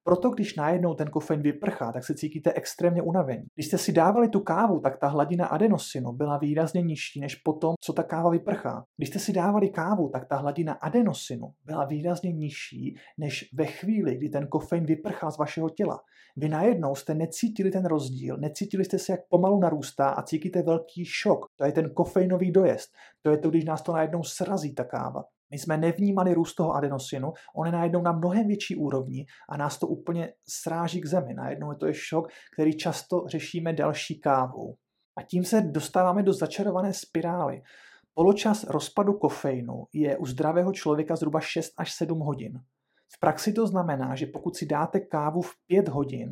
Proto 0.09 0.31
když 0.31 0.57
najednou 0.57 0.95
ten 0.95 1.11
kofein 1.11 1.43
vyprchá, 1.43 1.93
tak 1.93 2.05
se 2.05 2.15
cítíte 2.15 2.53
extrémně 2.53 3.03
unavení. 3.03 3.47
Když 3.55 3.67
jste 3.67 3.79
si 3.79 3.93
dávali 3.93 4.29
tu 4.29 4.41
kávu, 4.41 4.81
tak 4.81 4.99
ta 4.99 5.07
hladina 5.07 5.47
adenosinu 5.47 6.13
byla 6.13 6.39
výrazně 6.39 6.83
nižší 6.83 7.21
než 7.21 7.35
potom, 7.35 7.75
co 7.81 7.93
ta 7.93 8.03
káva 8.03 8.31
vyprchá. 8.31 8.85
Když 8.97 9.09
jste 9.09 9.19
si 9.19 9.33
dávali 9.33 9.69
kávu, 9.69 10.09
tak 10.09 10.29
ta 10.29 10.37
hladina 10.37 10.73
adenosinu 10.73 11.47
byla 11.65 11.85
výrazně 11.85 12.33
nižší 12.33 12.97
než 13.19 13.45
ve 13.55 13.67
chvíli, 13.67 14.17
kdy 14.17 14.29
ten 14.29 14.47
kofein 14.47 14.85
vyprchá 14.85 15.31
z 15.31 15.39
vašeho 15.39 15.71
těla. 15.71 15.99
Vy 16.37 16.49
najednou 16.49 16.95
jste 16.95 17.15
necítili 17.15 17.71
ten 17.71 17.87
rozdíl, 17.87 18.37
necítili 18.37 18.85
jste 18.85 18.99
se, 18.99 19.13
jak 19.13 19.21
pomalu 19.29 19.61
narůstá 19.61 20.09
a 20.09 20.23
cítíte 20.23 20.63
velký 20.63 21.05
šok. 21.05 21.47
To 21.57 21.65
je 21.65 21.73
ten 21.73 21.91
kofeinový 21.91 22.53
dojezd. 22.53 22.89
To 23.23 23.31
je 23.31 23.39
to, 23.39 23.51
když 23.51 23.65
nás 23.65 23.83
to 23.83 23.93
najednou 23.93 24.23
srazí 24.23 24.75
ta 24.75 24.85
káva. 24.85 25.25
My 25.51 25.59
jsme 25.59 25.77
nevnímali 25.77 26.35
růst 26.35 26.55
toho 26.55 26.73
adenosinu, 26.73 27.33
on 27.57 27.67
je 27.67 27.73
najednou 27.73 28.03
na 28.03 28.13
mnohem 28.13 28.47
větší 28.47 28.77
úrovni 28.77 29.27
a 29.49 29.57
nás 29.57 29.79
to 29.79 29.87
úplně 29.87 30.33
sráží 30.49 31.01
k 31.01 31.07
zemi. 31.07 31.35
Najednou 31.35 31.71
je 31.71 31.77
to 31.77 31.87
je 31.87 31.95
šok, 31.95 32.29
který 32.55 32.77
často 32.77 33.25
řešíme 33.27 33.73
další 33.73 34.21
kávou. 34.21 34.75
A 35.19 35.23
tím 35.23 35.45
se 35.45 35.61
dostáváme 35.61 36.23
do 36.23 36.33
začarované 36.33 36.93
spirály. 36.95 37.63
Poločas 38.15 38.65
rozpadu 38.65 39.13
kofeinu 39.13 39.85
je 39.93 40.17
u 40.17 40.27
zdravého 40.27 40.73
člověka 40.73 41.17
zhruba 41.17 41.41
6 41.41 41.73
až 41.79 41.93
7 41.93 42.19
hodin. 42.19 42.61
V 43.17 43.21
praxi 43.21 43.53
to 43.53 43.67
znamená, 43.67 44.15
že 44.15 44.27
pokud 44.27 44.57
si 44.57 44.67
dáte 44.67 45.01
kávu 45.01 45.43
v 45.43 45.53
5 45.67 45.89
hodin, 45.89 46.31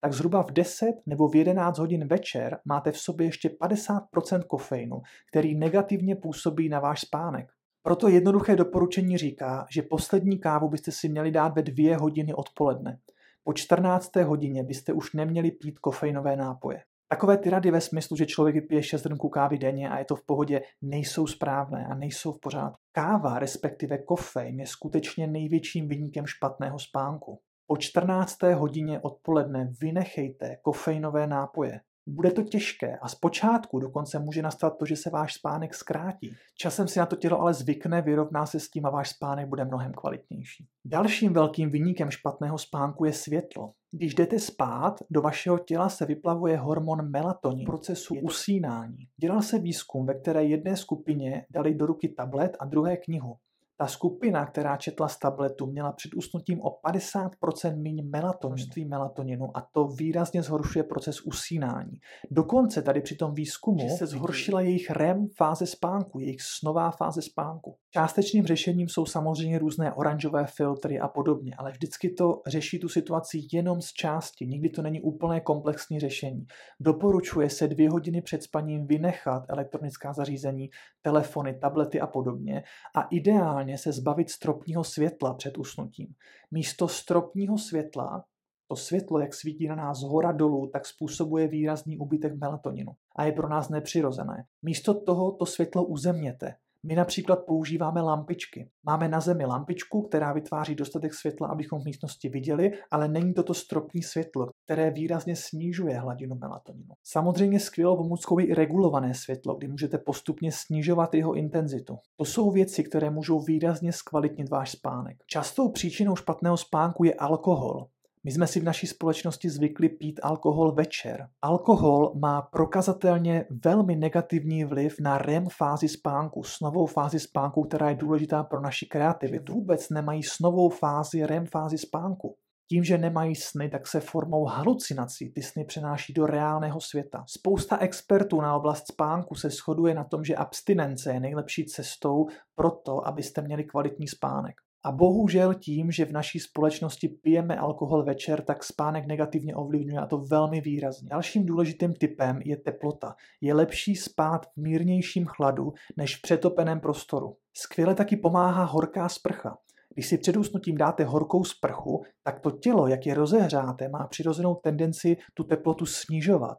tak 0.00 0.12
zhruba 0.12 0.42
v 0.42 0.50
10 0.50 0.86
nebo 1.06 1.28
v 1.28 1.36
11 1.36 1.78
hodin 1.78 2.08
večer 2.08 2.58
máte 2.64 2.92
v 2.92 2.98
sobě 2.98 3.26
ještě 3.26 3.48
50% 3.48 4.42
kofeinu, 4.46 5.00
který 5.30 5.58
negativně 5.58 6.16
působí 6.16 6.68
na 6.68 6.80
váš 6.80 7.00
spánek. 7.00 7.46
Proto 7.82 8.08
jednoduché 8.08 8.56
doporučení 8.56 9.18
říká, 9.18 9.66
že 9.70 9.82
poslední 9.82 10.38
kávu 10.38 10.68
byste 10.68 10.92
si 10.92 11.08
měli 11.08 11.30
dát 11.30 11.54
ve 11.54 11.62
dvě 11.62 11.96
hodiny 11.96 12.34
odpoledne. 12.34 12.98
Po 13.44 13.52
14. 13.52 14.16
hodině 14.16 14.62
byste 14.62 14.92
už 14.92 15.12
neměli 15.12 15.50
pít 15.50 15.78
kofeinové 15.78 16.36
nápoje. 16.36 16.82
Takové 17.08 17.38
ty 17.38 17.50
rady 17.50 17.70
ve 17.70 17.80
smyslu, 17.80 18.16
že 18.16 18.26
člověk 18.26 18.54
vypije 18.54 18.82
6 18.82 19.04
hrnků 19.04 19.28
kávy 19.28 19.58
denně 19.58 19.90
a 19.90 19.98
je 19.98 20.04
to 20.04 20.16
v 20.16 20.26
pohodě, 20.26 20.62
nejsou 20.82 21.26
správné 21.26 21.86
a 21.86 21.94
nejsou 21.94 22.32
v 22.32 22.40
pořádku. 22.40 22.78
Káva, 22.92 23.38
respektive 23.38 23.98
kofein, 23.98 24.60
je 24.60 24.66
skutečně 24.66 25.26
největším 25.26 25.88
vyníkem 25.88 26.26
špatného 26.26 26.78
spánku. 26.78 27.40
Po 27.66 27.76
14. 27.76 28.42
hodině 28.42 29.00
odpoledne 29.00 29.72
vynechejte 29.80 30.56
kofeinové 30.62 31.26
nápoje. 31.26 31.80
Bude 32.06 32.30
to 32.30 32.42
těžké 32.42 32.98
a 32.98 33.08
zpočátku 33.08 33.80
dokonce 33.80 34.18
může 34.18 34.42
nastat 34.42 34.78
to, 34.78 34.86
že 34.86 34.96
se 34.96 35.10
váš 35.10 35.34
spánek 35.34 35.74
zkrátí. 35.74 36.30
Časem 36.58 36.88
si 36.88 36.98
na 36.98 37.06
to 37.06 37.16
tělo 37.16 37.40
ale 37.40 37.54
zvykne, 37.54 38.02
vyrovná 38.02 38.46
se 38.46 38.60
s 38.60 38.70
tím 38.70 38.86
a 38.86 38.90
váš 38.90 39.10
spánek 39.10 39.48
bude 39.48 39.64
mnohem 39.64 39.92
kvalitnější. 39.92 40.66
Dalším 40.84 41.32
velkým 41.32 41.70
vyníkem 41.70 42.10
špatného 42.10 42.58
spánku 42.58 43.04
je 43.04 43.12
světlo. 43.12 43.72
Když 43.92 44.14
jdete 44.14 44.38
spát, 44.38 45.00
do 45.10 45.22
vašeho 45.22 45.58
těla 45.58 45.88
se 45.88 46.06
vyplavuje 46.06 46.56
hormon 46.56 47.10
melatonin 47.10 47.66
procesu 47.66 48.14
usínání. 48.22 48.98
Dělal 49.20 49.42
se 49.42 49.58
výzkum, 49.58 50.06
ve 50.06 50.14
které 50.14 50.44
jedné 50.44 50.76
skupině 50.76 51.46
dali 51.50 51.74
do 51.74 51.86
ruky 51.86 52.08
tablet 52.08 52.56
a 52.60 52.64
druhé 52.64 52.96
knihu. 52.96 53.36
Ta 53.80 53.86
skupina, 53.86 54.46
která 54.46 54.76
četla 54.76 55.08
z 55.08 55.18
tabletu, 55.18 55.66
měla 55.66 55.92
před 55.92 56.10
usnutím 56.16 56.60
o 56.62 56.80
50% 56.88 57.82
méně 57.82 58.02
melatoninu, 58.02 58.88
melatoninu 58.88 59.56
a 59.56 59.66
to 59.72 59.86
výrazně 59.86 60.42
zhoršuje 60.42 60.82
proces 60.82 61.20
usínání. 61.20 61.92
Dokonce 62.30 62.82
tady 62.82 63.00
při 63.00 63.16
tom 63.16 63.34
výzkumu 63.34 63.88
se 63.98 64.06
zhoršila 64.06 64.60
jejich 64.60 64.90
REM 64.90 65.26
fáze 65.36 65.66
spánku, 65.66 66.20
jejich 66.20 66.40
snová 66.58 66.90
fáze 66.90 67.22
spánku. 67.22 67.76
Částečným 67.90 68.46
řešením 68.46 68.88
jsou 68.88 69.06
samozřejmě 69.06 69.58
různé 69.58 69.92
oranžové 69.92 70.46
filtry 70.56 71.00
a 71.00 71.08
podobně, 71.08 71.54
ale 71.58 71.70
vždycky 71.70 72.10
to 72.10 72.42
řeší 72.46 72.78
tu 72.78 72.88
situaci 72.88 73.38
jenom 73.52 73.80
z 73.80 73.92
části, 73.92 74.46
nikdy 74.46 74.68
to 74.68 74.82
není 74.82 75.00
úplné 75.00 75.40
komplexní 75.40 76.00
řešení. 76.00 76.46
Doporučuje 76.80 77.50
se 77.50 77.68
dvě 77.68 77.90
hodiny 77.90 78.22
před 78.22 78.42
spaním 78.42 78.86
vynechat 78.86 79.42
elektronická 79.48 80.12
zařízení, 80.12 80.68
telefony, 81.02 81.58
tablety 81.58 82.00
a 82.00 82.06
podobně 82.06 82.62
a 82.94 83.02
ideálně 83.02 83.78
se 83.78 83.92
zbavit 83.92 84.30
stropního 84.30 84.84
světla 84.84 85.34
před 85.34 85.58
usnutím. 85.58 86.14
Místo 86.50 86.88
stropního 86.88 87.58
světla, 87.58 88.24
to 88.68 88.76
světlo, 88.76 89.18
jak 89.18 89.34
svítí 89.34 89.68
na 89.68 89.74
nás 89.74 90.02
hora 90.02 90.32
dolů, 90.32 90.70
tak 90.72 90.86
způsobuje 90.86 91.48
výrazný 91.48 91.98
ubytek 91.98 92.34
melatoninu 92.40 92.92
a 93.16 93.24
je 93.24 93.32
pro 93.32 93.48
nás 93.48 93.68
nepřirozené. 93.68 94.44
Místo 94.62 95.00
toho 95.00 95.32
to 95.32 95.46
světlo 95.46 95.84
uzemněte. 95.84 96.54
My 96.86 96.94
například 96.94 97.36
používáme 97.46 98.00
lampičky. 98.00 98.70
Máme 98.84 99.08
na 99.08 99.20
zemi 99.20 99.44
lampičku, 99.44 100.02
která 100.02 100.32
vytváří 100.32 100.74
dostatek 100.74 101.14
světla, 101.14 101.48
abychom 101.48 101.80
v 101.80 101.84
místnosti 101.84 102.28
viděli, 102.28 102.72
ale 102.90 103.08
není 103.08 103.34
to 103.34 103.42
to 103.42 103.54
stropní 103.54 104.02
světlo, 104.02 104.48
které 104.64 104.90
výrazně 104.90 105.36
snižuje 105.36 105.98
hladinu 105.98 106.34
melatoninu. 106.34 106.94
Samozřejmě 107.04 107.60
skvělou 107.60 107.96
pomůckou 107.96 108.38
je 108.38 108.46
i 108.46 108.54
regulované 108.54 109.14
světlo, 109.14 109.54
kdy 109.54 109.68
můžete 109.68 109.98
postupně 109.98 110.52
snižovat 110.52 111.14
jeho 111.14 111.34
intenzitu. 111.34 111.96
To 112.16 112.24
jsou 112.24 112.50
věci, 112.50 112.84
které 112.84 113.10
můžou 113.10 113.40
výrazně 113.40 113.92
zkvalitnit 113.92 114.50
váš 114.50 114.70
spánek. 114.70 115.16
Častou 115.26 115.70
příčinou 115.72 116.16
špatného 116.16 116.56
spánku 116.56 117.04
je 117.04 117.14
alkohol. 117.14 117.86
My 118.24 118.30
jsme 118.30 118.46
si 118.46 118.60
v 118.60 118.64
naší 118.64 118.86
společnosti 118.86 119.50
zvykli 119.50 119.88
pít 119.88 120.20
alkohol 120.22 120.72
večer. 120.72 121.28
Alkohol 121.42 122.12
má 122.14 122.42
prokazatelně 122.42 123.46
velmi 123.64 123.96
negativní 123.96 124.64
vliv 124.64 124.96
na 125.00 125.18
REM 125.18 125.46
fázi 125.48 125.88
spánku, 125.88 126.42
snovou 126.42 126.86
fázi 126.86 127.20
spánku, 127.20 127.62
která 127.62 127.88
je 127.88 127.94
důležitá 127.94 128.42
pro 128.42 128.60
naši 128.60 128.86
kreativitu. 128.86 129.52
Vůbec 129.52 129.90
nemají 129.90 130.22
snovou 130.22 130.68
fázi 130.68 131.26
REM 131.26 131.46
fázi 131.46 131.78
spánku. 131.78 132.36
Tím, 132.68 132.84
že 132.84 132.98
nemají 132.98 133.34
sny, 133.34 133.68
tak 133.68 133.86
se 133.86 134.00
formou 134.00 134.44
halucinací 134.44 135.32
ty 135.32 135.42
sny 135.42 135.64
přenáší 135.64 136.12
do 136.12 136.26
reálného 136.26 136.80
světa. 136.80 137.24
Spousta 137.28 137.78
expertů 137.78 138.40
na 138.40 138.56
oblast 138.56 138.86
spánku 138.86 139.34
se 139.34 139.50
shoduje 139.50 139.94
na 139.94 140.04
tom, 140.04 140.24
že 140.24 140.36
abstinence 140.36 141.12
je 141.12 141.20
nejlepší 141.20 141.66
cestou 141.66 142.26
pro 142.54 142.70
to, 142.70 143.06
abyste 143.08 143.42
měli 143.42 143.64
kvalitní 143.64 144.08
spánek. 144.08 144.54
A 144.84 144.92
bohužel 144.92 145.54
tím, 145.54 145.90
že 145.90 146.04
v 146.04 146.12
naší 146.12 146.40
společnosti 146.40 147.08
pijeme 147.08 147.56
alkohol 147.56 148.04
večer, 148.04 148.42
tak 148.42 148.64
spánek 148.64 149.06
negativně 149.06 149.54
ovlivňuje 149.54 149.98
a 149.98 150.06
to 150.06 150.18
velmi 150.18 150.60
výrazně. 150.60 151.08
Dalším 151.08 151.46
důležitým 151.46 151.92
typem 151.92 152.40
je 152.44 152.56
teplota. 152.56 153.14
Je 153.40 153.54
lepší 153.54 153.96
spát 153.96 154.46
v 154.46 154.56
mírnějším 154.56 155.26
chladu 155.26 155.72
než 155.96 156.16
v 156.16 156.22
přetopeném 156.22 156.80
prostoru. 156.80 157.36
Skvěle 157.56 157.94
taky 157.94 158.16
pomáhá 158.16 158.64
horká 158.64 159.08
sprcha. 159.08 159.58
Když 159.94 160.06
si 160.06 160.18
před 160.18 160.36
usnutím 160.36 160.76
dáte 160.76 161.04
horkou 161.04 161.44
sprchu, 161.44 162.04
tak 162.22 162.40
to 162.40 162.50
tělo, 162.50 162.86
jak 162.86 163.06
je 163.06 163.14
rozehřáté, 163.14 163.88
má 163.88 164.06
přirozenou 164.06 164.54
tendenci 164.54 165.16
tu 165.34 165.44
teplotu 165.44 165.86
snižovat 165.86 166.58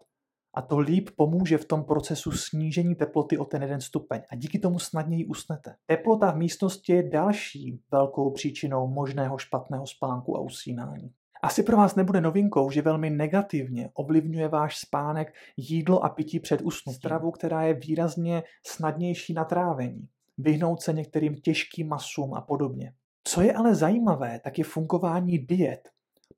a 0.53 0.61
to 0.61 0.79
líp 0.79 1.09
pomůže 1.15 1.57
v 1.57 1.65
tom 1.65 1.83
procesu 1.83 2.31
snížení 2.31 2.95
teploty 2.95 3.37
o 3.37 3.45
ten 3.45 3.61
jeden 3.61 3.81
stupeň 3.81 4.21
a 4.29 4.35
díky 4.35 4.59
tomu 4.59 4.79
snadněji 4.79 5.25
usnete. 5.25 5.75
Teplota 5.85 6.31
v 6.31 6.37
místnosti 6.37 6.93
je 6.93 7.09
další 7.09 7.81
velkou 7.91 8.31
příčinou 8.31 8.87
možného 8.87 9.37
špatného 9.37 9.87
spánku 9.87 10.37
a 10.37 10.39
usínání. 10.39 11.11
Asi 11.43 11.63
pro 11.63 11.77
vás 11.77 11.95
nebude 11.95 12.21
novinkou, 12.21 12.71
že 12.71 12.81
velmi 12.81 13.09
negativně 13.09 13.89
ovlivňuje 13.93 14.47
váš 14.47 14.77
spánek 14.77 15.33
jídlo 15.57 16.03
a 16.03 16.09
pití 16.09 16.39
před 16.39 16.61
usnutím. 16.61 16.97
Stravu, 16.97 17.31
která 17.31 17.63
je 17.63 17.73
výrazně 17.73 18.43
snadnější 18.67 19.33
na 19.33 19.45
trávení. 19.45 20.07
Vyhnout 20.37 20.81
se 20.81 20.93
některým 20.93 21.35
těžkým 21.35 21.87
masům 21.87 22.33
a 22.33 22.41
podobně. 22.41 22.93
Co 23.23 23.41
je 23.41 23.53
ale 23.53 23.75
zajímavé, 23.75 24.39
tak 24.43 24.57
je 24.57 24.63
fungování 24.63 25.37
diet. 25.37 25.89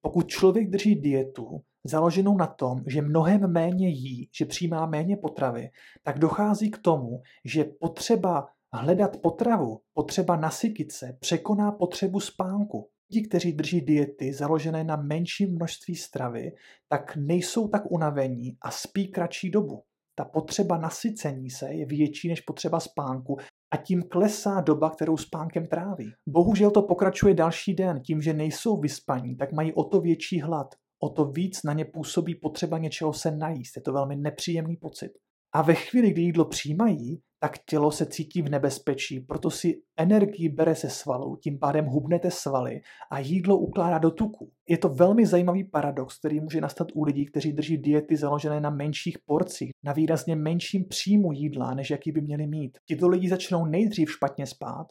Pokud 0.02 0.28
člověk 0.28 0.70
drží 0.70 0.96
dietu, 0.96 1.62
založenou 1.84 2.38
na 2.38 2.48
tom, 2.48 2.84
že 2.88 3.02
mnohem 3.02 3.52
méně 3.52 3.90
jí, 3.90 4.30
že 4.38 4.46
přijímá 4.46 4.86
méně 4.86 5.18
potravy, 5.18 5.70
tak 6.04 6.20
dochází 6.20 6.72
k 6.72 6.78
tomu, 6.78 7.22
že 7.46 7.64
potřeba 7.64 8.48
hledat 8.74 9.18
potravu, 9.18 9.80
potřeba 9.94 10.36
nasytit 10.36 10.92
se, 10.92 11.18
překoná 11.20 11.72
potřebu 11.72 12.20
spánku. 12.20 12.90
Ti, 13.12 13.22
kteří 13.22 13.54
drží 13.54 13.82
diety 13.82 14.34
založené 14.34 14.84
na 14.84 14.96
menším 14.96 15.56
množství 15.56 15.96
stravy, 15.96 16.52
tak 16.90 17.16
nejsou 17.16 17.68
tak 17.68 17.92
unavení 17.92 18.58
a 18.62 18.72
spí 18.72 19.08
kratší 19.08 19.52
dobu. 19.52 19.84
Ta 20.16 20.26
potřeba 20.26 20.78
nasycení 20.78 21.50
se 21.50 21.74
je 21.74 21.86
větší 21.86 22.30
než 22.30 22.42
potřeba 22.42 22.80
spánku 22.80 23.38
a 23.74 23.78
tím 23.78 24.04
klesá 24.04 24.62
doba, 24.62 24.90
kterou 24.90 25.18
spánkem 25.18 25.68
tráví. 25.68 26.14
Bohužel 26.30 26.72
to 26.72 26.82
pokračuje 26.82 27.34
další 27.34 27.74
den, 27.74 28.02
tím, 28.02 28.22
že 28.22 28.34
nejsou 28.34 28.80
vyspaní, 28.80 29.36
tak 29.36 29.52
mají 29.52 29.74
o 29.74 29.84
to 29.84 30.02
větší 30.02 30.42
hlad 30.42 30.76
o 31.04 31.10
to 31.10 31.26
víc 31.26 31.64
na 31.64 31.74
ně 31.74 31.86
působí 31.86 32.36
potřeba 32.36 32.78
něčeho 32.78 33.14
se 33.14 33.32
najíst. 33.32 33.76
Je 33.76 33.82
to 33.82 33.94
velmi 33.94 34.16
nepříjemný 34.16 34.76
pocit. 34.78 35.12
A 35.56 35.62
ve 35.62 35.76
chvíli, 35.76 36.12
kdy 36.12 36.22
jídlo 36.22 36.46
přijímají, 36.46 37.22
tak 37.40 37.58
tělo 37.70 37.92
se 37.92 38.06
cítí 38.06 38.42
v 38.42 38.50
nebezpečí, 38.50 39.20
proto 39.20 39.52
si 39.52 39.82
energii 39.98 40.50
bere 40.50 40.76
se 40.76 40.90
svalů, 40.90 41.36
tím 41.36 41.60
pádem 41.60 41.86
hubnete 41.86 42.32
svaly 42.32 42.82
a 43.12 43.20
jídlo 43.20 43.58
ukládá 43.58 43.98
do 43.98 44.12
tuku. 44.12 44.52
Je 44.70 44.78
to 44.78 44.90
velmi 44.90 45.26
zajímavý 45.26 45.64
paradox, 45.64 46.20
který 46.20 46.40
může 46.40 46.62
nastat 46.62 46.88
u 46.94 47.04
lidí, 47.04 47.26
kteří 47.26 47.54
drží 47.54 47.78
diety 47.78 48.18
založené 48.18 48.62
na 48.62 48.70
menších 48.70 49.18
porcích, 49.26 49.72
na 49.84 49.94
výrazně 49.94 50.36
menším 50.36 50.86
příjmu 50.90 51.32
jídla, 51.32 51.74
než 51.74 51.90
jaký 51.90 52.12
by 52.12 52.22
měli 52.22 52.48
mít. 52.48 52.78
Tito 52.88 53.08
lidi 53.08 53.30
začnou 53.30 53.66
nejdřív 53.66 54.12
špatně 54.12 54.46
spát, 54.46 54.88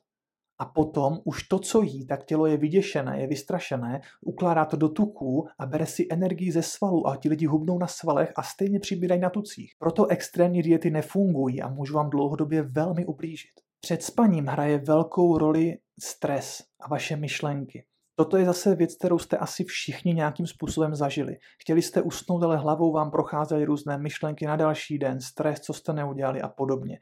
a 0.62 0.64
potom 0.64 1.18
už 1.25 1.42
to, 1.42 1.59
co 1.59 1.83
jí, 1.83 2.07
tak 2.07 2.25
tělo 2.25 2.46
je 2.46 2.57
vyděšené, 2.57 3.20
je 3.20 3.27
vystrašené, 3.27 4.01
ukládá 4.20 4.64
to 4.64 4.77
do 4.77 4.88
tuků 4.88 5.46
a 5.59 5.66
bere 5.66 5.87
si 5.87 6.07
energii 6.11 6.53
ze 6.53 6.62
svalu 6.62 7.07
a 7.07 7.16
ti 7.16 7.29
lidi 7.29 7.46
hubnou 7.46 7.79
na 7.79 7.87
svalech 7.87 8.33
a 8.37 8.42
stejně 8.42 8.81
přibírají 8.81 9.20
na 9.20 9.31
tucích. 9.31 9.72
Proto 9.79 10.07
extrémní 10.07 10.62
diety 10.62 10.90
nefungují 10.90 11.62
a 11.62 11.68
můžu 11.68 11.94
vám 11.94 12.11
dlouhodobě 12.11 12.62
velmi 12.62 13.07
ublížit. 13.07 13.51
Před 13.81 14.03
spaním 14.03 14.46
hraje 14.46 14.79
velkou 14.79 15.38
roli 15.38 15.79
stres 16.03 16.62
a 16.81 16.88
vaše 16.88 17.16
myšlenky. 17.16 17.85
Toto 18.14 18.37
je 18.37 18.44
zase 18.44 18.75
věc, 18.75 18.94
kterou 18.94 19.18
jste 19.18 19.37
asi 19.37 19.64
všichni 19.64 20.14
nějakým 20.14 20.46
způsobem 20.46 20.94
zažili. 20.94 21.37
Chtěli 21.62 21.83
jste 21.83 22.03
usnout, 22.03 22.42
ale 22.42 22.57
hlavou 22.57 22.92
vám 22.92 23.11
procházely 23.11 23.64
různé 23.64 23.98
myšlenky 23.98 24.46
na 24.46 24.57
další 24.57 24.98
den, 24.98 25.20
stres, 25.20 25.61
co 25.61 25.72
jste 25.72 25.92
neudělali 25.92 26.40
a 26.40 26.48
podobně 26.48 26.98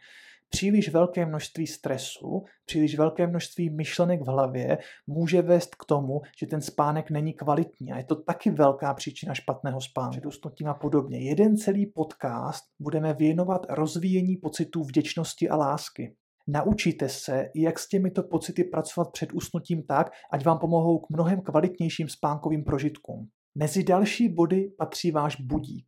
příliš 0.51 0.89
velké 0.89 1.27
množství 1.27 1.67
stresu, 1.67 2.45
příliš 2.65 2.99
velké 2.99 3.27
množství 3.27 3.71
myšlenek 3.71 4.21
v 4.21 4.29
hlavě 4.29 4.79
může 5.07 5.43
vést 5.43 5.75
k 5.75 5.85
tomu, 5.85 6.21
že 6.41 6.47
ten 6.47 6.61
spánek 6.61 7.11
není 7.11 7.33
kvalitní. 7.33 7.93
A 7.93 7.99
je 7.99 8.05
to 8.05 8.23
taky 8.23 8.51
velká 8.51 8.95
příčina 8.95 9.35
špatného 9.35 9.81
spánku, 9.81 10.11
předusnutím 10.11 10.69
a 10.69 10.75
podobně. 10.75 11.29
Jeden 11.29 11.57
celý 11.57 11.87
podcast 11.87 12.65
budeme 12.81 13.15
věnovat 13.15 13.67
rozvíjení 13.69 14.37
pocitů 14.37 14.85
vděčnosti 14.85 15.49
a 15.49 15.57
lásky. 15.57 16.17
Naučíte 16.49 17.09
se, 17.09 17.49
jak 17.55 17.79
s 17.79 17.89
těmito 17.89 18.23
pocity 18.23 18.65
pracovat 18.65 19.13
před 19.13 19.33
usnutím 19.33 19.83
tak, 19.83 20.11
ať 20.33 20.45
vám 20.45 20.59
pomohou 20.59 20.99
k 20.99 21.11
mnohem 21.11 21.41
kvalitnějším 21.41 22.09
spánkovým 22.09 22.65
prožitkům. 22.65 23.29
Mezi 23.55 23.85
další 23.85 24.29
body 24.29 24.73
patří 24.79 25.11
váš 25.11 25.41
budík. 25.41 25.87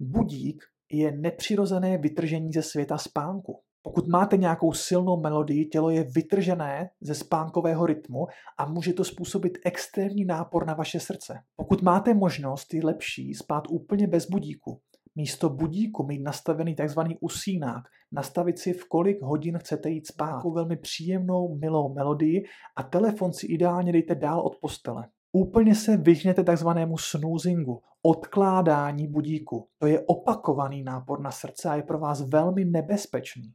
Budík 0.00 0.64
je 0.92 1.12
nepřirozené 1.12 1.98
vytržení 1.98 2.52
ze 2.52 2.62
světa 2.62 2.98
spánku. 2.98 3.60
Pokud 3.86 4.08
máte 4.08 4.36
nějakou 4.36 4.72
silnou 4.72 5.20
melodii, 5.20 5.66
tělo 5.66 5.90
je 5.90 6.04
vytržené 6.14 6.90
ze 7.00 7.14
spánkového 7.14 7.86
rytmu 7.86 8.26
a 8.58 8.66
může 8.66 8.92
to 8.92 9.04
způsobit 9.04 9.58
extrémní 9.64 10.24
nápor 10.24 10.66
na 10.66 10.74
vaše 10.74 11.00
srdce. 11.00 11.38
Pokud 11.56 11.82
máte 11.82 12.14
možnost, 12.14 12.74
je 12.74 12.84
lepší 12.84 13.34
spát 13.34 13.64
úplně 13.70 14.06
bez 14.06 14.30
budíku. 14.30 14.80
Místo 15.16 15.48
budíku 15.48 16.06
mít 16.06 16.22
nastavený 16.22 16.74
tzv. 16.74 17.00
usínák, 17.20 17.84
nastavit 18.12 18.58
si 18.58 18.72
v 18.72 18.88
kolik 18.88 19.22
hodin 19.22 19.58
chcete 19.58 19.90
jít 19.90 20.06
spát. 20.06 20.42
Velmi 20.54 20.76
příjemnou, 20.76 21.54
milou 21.54 21.94
melodii 21.94 22.44
a 22.76 22.82
telefon 22.82 23.32
si 23.32 23.46
ideálně 23.46 23.92
dejte 23.92 24.14
dál 24.14 24.40
od 24.40 24.56
postele. 24.60 25.08
Úplně 25.32 25.74
se 25.74 25.96
vyhněte 25.96 26.44
takzvanému 26.44 26.98
snoozingu, 26.98 27.80
odkládání 28.02 29.08
budíku. 29.08 29.68
To 29.78 29.86
je 29.86 30.00
opakovaný 30.06 30.82
nápor 30.82 31.20
na 31.20 31.30
srdce 31.30 31.68
a 31.68 31.74
je 31.74 31.82
pro 31.82 31.98
vás 31.98 32.30
velmi 32.30 32.64
nebezpečný. 32.64 33.52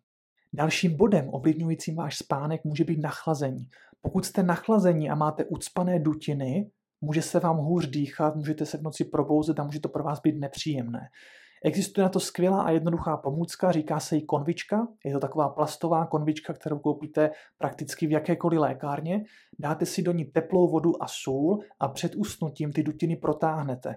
Dalším 0.53 0.97
bodem 0.97 1.29
ovlivňujícím 1.31 1.95
váš 1.95 2.17
spánek 2.17 2.63
může 2.63 2.83
být 2.83 3.01
nachlazení. 3.01 3.69
Pokud 4.01 4.25
jste 4.25 4.43
nachlazení 4.43 5.09
a 5.09 5.15
máte 5.15 5.45
ucpané 5.45 5.99
dutiny, 5.99 6.71
může 7.01 7.21
se 7.21 7.39
vám 7.39 7.57
hůř 7.57 7.88
dýchat, 7.88 8.35
můžete 8.35 8.65
se 8.65 8.77
v 8.77 8.81
noci 8.81 9.05
probouzet 9.05 9.59
a 9.59 9.63
může 9.63 9.79
to 9.79 9.89
pro 9.89 10.03
vás 10.03 10.21
být 10.21 10.39
nepříjemné. 10.39 10.99
Existuje 11.63 12.03
na 12.03 12.09
to 12.09 12.19
skvělá 12.19 12.62
a 12.62 12.71
jednoduchá 12.71 13.17
pomůcka, 13.17 13.71
říká 13.71 13.99
se 13.99 14.15
jí 14.15 14.25
konvička. 14.25 14.88
Je 15.05 15.13
to 15.13 15.19
taková 15.19 15.49
plastová 15.49 16.05
konvička, 16.05 16.53
kterou 16.53 16.79
koupíte 16.79 17.31
prakticky 17.57 18.07
v 18.07 18.12
jakékoliv 18.12 18.59
lékárně. 18.59 19.23
Dáte 19.59 19.85
si 19.85 20.01
do 20.01 20.12
ní 20.12 20.25
teplou 20.25 20.71
vodu 20.71 21.03
a 21.03 21.07
sůl 21.07 21.59
a 21.79 21.88
před 21.88 22.15
usnutím 22.15 22.73
ty 22.73 22.83
dutiny 22.83 23.15
protáhnete. 23.15 23.95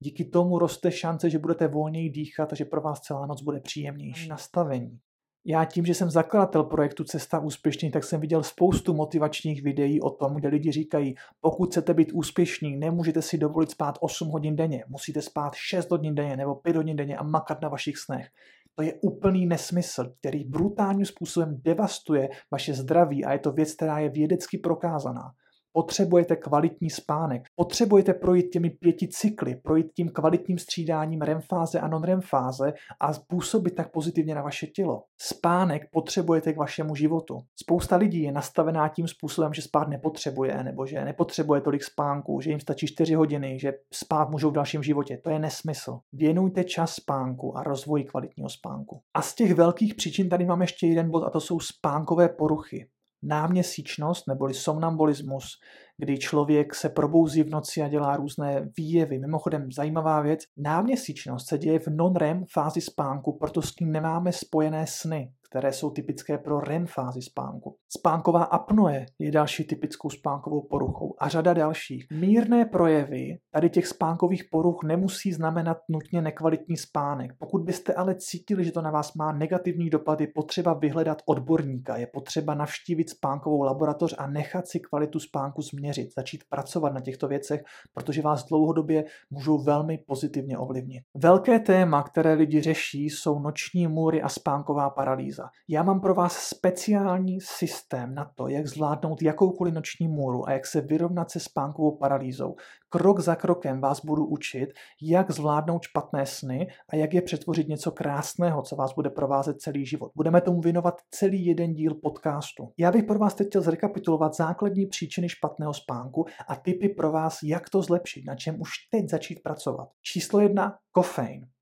Díky 0.00 0.24
tomu 0.24 0.58
roste 0.58 0.92
šance, 0.92 1.30
že 1.30 1.38
budete 1.38 1.68
volněji 1.68 2.10
dýchat 2.10 2.52
a 2.52 2.56
že 2.56 2.64
pro 2.64 2.80
vás 2.80 3.00
celá 3.00 3.26
noc 3.26 3.42
bude 3.42 3.60
příjemnější. 3.60 4.28
Nastavení 4.28 5.00
já 5.44 5.64
tím, 5.64 5.86
že 5.86 5.94
jsem 5.94 6.10
zakladatel 6.10 6.64
projektu 6.64 7.04
Cesta 7.04 7.38
úspěšný, 7.38 7.90
tak 7.90 8.04
jsem 8.04 8.20
viděl 8.20 8.42
spoustu 8.42 8.94
motivačních 8.94 9.62
videí 9.62 10.00
o 10.00 10.10
tom, 10.10 10.34
kde 10.34 10.48
lidi 10.48 10.72
říkají, 10.72 11.14
pokud 11.40 11.70
chcete 11.70 11.94
být 11.94 12.12
úspěšní, 12.12 12.76
nemůžete 12.76 13.22
si 13.22 13.38
dovolit 13.38 13.70
spát 13.70 13.98
8 14.00 14.28
hodin 14.28 14.56
denně, 14.56 14.84
musíte 14.88 15.22
spát 15.22 15.54
6 15.54 15.90
hodin 15.90 16.14
denně 16.14 16.36
nebo 16.36 16.54
5 16.54 16.76
hodin 16.76 16.96
denně 16.96 17.16
a 17.16 17.22
makat 17.22 17.62
na 17.62 17.68
vašich 17.68 17.98
snech. 17.98 18.28
To 18.74 18.82
je 18.82 18.94
úplný 19.02 19.46
nesmysl, 19.46 20.12
který 20.20 20.44
brutálním 20.44 21.06
způsobem 21.06 21.60
devastuje 21.64 22.28
vaše 22.50 22.74
zdraví 22.74 23.24
a 23.24 23.32
je 23.32 23.38
to 23.38 23.52
věc, 23.52 23.74
která 23.74 23.98
je 23.98 24.08
vědecky 24.08 24.58
prokázaná. 24.58 25.34
Potřebujete 25.76 26.36
kvalitní 26.36 26.90
spánek. 26.90 27.42
Potřebujete 27.56 28.14
projít 28.14 28.48
těmi 28.48 28.70
pěti 28.70 29.08
cykly, 29.08 29.56
projít 29.56 29.86
tím 29.96 30.08
kvalitním 30.08 30.58
střídáním 30.58 31.20
REM 31.20 31.40
fáze 31.40 31.80
a 31.80 31.88
non-REM 31.88 32.20
fáze 32.20 32.72
a 33.00 33.12
působit 33.28 33.74
tak 33.74 33.90
pozitivně 33.90 34.34
na 34.34 34.42
vaše 34.42 34.66
tělo. 34.66 35.02
Spánek 35.20 35.82
potřebujete 35.92 36.52
k 36.52 36.56
vašemu 36.56 36.94
životu. 36.94 37.38
Spousta 37.62 37.96
lidí 37.96 38.22
je 38.22 38.32
nastavená 38.32 38.88
tím 38.88 39.08
způsobem, 39.08 39.54
že 39.54 39.62
spát 39.62 39.88
nepotřebuje, 39.88 40.64
nebo 40.64 40.86
že 40.86 41.04
nepotřebuje 41.04 41.60
tolik 41.60 41.84
spánku, 41.84 42.40
že 42.40 42.50
jim 42.50 42.60
stačí 42.60 42.86
4 42.86 43.14
hodiny, 43.14 43.58
že 43.58 43.72
spát 43.94 44.30
můžou 44.30 44.50
v 44.50 44.54
dalším 44.54 44.82
životě. 44.82 45.18
To 45.24 45.30
je 45.30 45.38
nesmysl. 45.38 45.98
Věnujte 46.12 46.64
čas 46.64 46.94
spánku 46.94 47.58
a 47.58 47.62
rozvoji 47.62 48.04
kvalitního 48.04 48.48
spánku. 48.48 49.00
A 49.14 49.22
z 49.22 49.34
těch 49.34 49.54
velkých 49.54 49.94
příčin 49.94 50.28
tady 50.28 50.44
mám 50.44 50.60
ještě 50.60 50.86
jeden 50.86 51.10
bod 51.10 51.24
a 51.24 51.30
to 51.30 51.40
jsou 51.40 51.60
spánkové 51.60 52.28
poruchy 52.28 52.86
náměsíčnost 53.24 54.28
neboli 54.28 54.54
somnambulismus, 54.54 55.60
kdy 55.98 56.18
člověk 56.18 56.74
se 56.74 56.88
probouzí 56.88 57.42
v 57.42 57.50
noci 57.50 57.82
a 57.82 57.88
dělá 57.88 58.16
různé 58.16 58.68
výjevy. 58.76 59.18
Mimochodem, 59.18 59.72
zajímavá 59.72 60.20
věc, 60.20 60.40
náměsíčnost 60.56 61.48
se 61.48 61.58
děje 61.58 61.78
v 61.78 61.88
non-REM 61.88 62.44
fázi 62.52 62.80
spánku, 62.80 63.38
proto 63.38 63.62
s 63.62 63.74
tím 63.74 63.92
nemáme 63.92 64.32
spojené 64.32 64.86
sny, 64.86 65.32
které 65.54 65.72
jsou 65.72 65.90
typické 65.90 66.38
pro 66.38 66.60
REM 66.60 66.86
fázi 66.86 67.22
spánku. 67.22 67.76
Spánková 67.98 68.44
apnoe 68.44 69.06
je 69.18 69.30
další 69.30 69.64
typickou 69.64 70.10
spánkovou 70.10 70.66
poruchou 70.70 71.14
a 71.18 71.28
řada 71.28 71.54
dalších. 71.54 72.06
Mírné 72.12 72.64
projevy 72.64 73.38
tady 73.52 73.70
těch 73.70 73.86
spánkových 73.86 74.44
poruch 74.50 74.78
nemusí 74.84 75.32
znamenat 75.32 75.76
nutně 75.88 76.22
nekvalitní 76.22 76.76
spánek. 76.76 77.32
Pokud 77.38 77.62
byste 77.62 77.94
ale 77.94 78.14
cítili, 78.14 78.64
že 78.64 78.72
to 78.72 78.82
na 78.82 78.90
vás 78.90 79.14
má 79.14 79.32
negativní 79.32 79.90
dopad, 79.90 80.20
je 80.20 80.26
potřeba 80.34 80.74
vyhledat 80.74 81.22
odborníka, 81.26 81.96
je 81.96 82.06
potřeba 82.06 82.54
navštívit 82.54 83.10
spánkovou 83.10 83.62
laboratoř 83.62 84.14
a 84.18 84.26
nechat 84.26 84.68
si 84.68 84.80
kvalitu 84.80 85.20
spánku 85.20 85.62
změřit, 85.62 86.08
začít 86.16 86.44
pracovat 86.50 86.94
na 86.94 87.00
těchto 87.00 87.28
věcech, 87.28 87.62
protože 87.92 88.22
vás 88.22 88.44
dlouhodobě 88.44 89.04
můžou 89.30 89.58
velmi 89.62 89.98
pozitivně 90.06 90.58
ovlivnit. 90.58 91.02
Velké 91.14 91.58
téma, 91.58 92.02
které 92.02 92.34
lidi 92.34 92.60
řeší, 92.60 93.04
jsou 93.04 93.38
noční 93.38 93.86
můry 93.86 94.22
a 94.22 94.28
spánková 94.28 94.90
paralýza. 94.90 95.43
Já 95.68 95.82
mám 95.82 96.00
pro 96.00 96.14
vás 96.14 96.36
speciální 96.36 97.40
systém 97.40 98.14
na 98.14 98.30
to, 98.34 98.48
jak 98.48 98.66
zvládnout 98.66 99.22
jakoukoliv 99.22 99.74
noční 99.74 100.08
můru 100.08 100.48
a 100.48 100.52
jak 100.52 100.66
se 100.66 100.80
vyrovnat 100.80 101.30
se 101.30 101.40
spánkovou 101.40 101.96
paralýzou. 101.96 102.56
Krok 102.88 103.20
za 103.20 103.36
krokem 103.36 103.80
vás 103.80 104.04
budu 104.04 104.26
učit, 104.26 104.68
jak 105.02 105.30
zvládnout 105.30 105.82
špatné 105.82 106.26
sny 106.26 106.68
a 106.88 106.96
jak 106.96 107.14
je 107.14 107.22
přetvořit 107.22 107.68
něco 107.68 107.92
krásného, 107.92 108.62
co 108.62 108.76
vás 108.76 108.94
bude 108.94 109.10
provázet 109.10 109.60
celý 109.60 109.86
život. 109.86 110.12
Budeme 110.16 110.40
tomu 110.40 110.60
věnovat 110.60 110.94
celý 111.10 111.46
jeden 111.46 111.74
díl 111.74 111.94
podcastu. 111.94 112.72
Já 112.78 112.92
bych 112.92 113.04
pro 113.04 113.18
vás 113.18 113.34
teď 113.34 113.48
chtěl 113.48 113.62
zrekapitulovat 113.62 114.36
základní 114.36 114.86
příčiny 114.86 115.28
špatného 115.28 115.74
spánku 115.74 116.26
a 116.48 116.56
typy 116.56 116.88
pro 116.88 117.12
vás, 117.12 117.38
jak 117.42 117.70
to 117.70 117.82
zlepšit, 117.82 118.24
na 118.26 118.34
čem 118.34 118.60
už 118.60 118.70
teď 118.90 119.08
začít 119.08 119.42
pracovat. 119.42 119.88
Číslo 120.02 120.40
jedna, 120.40 120.76
kofein. 120.92 121.53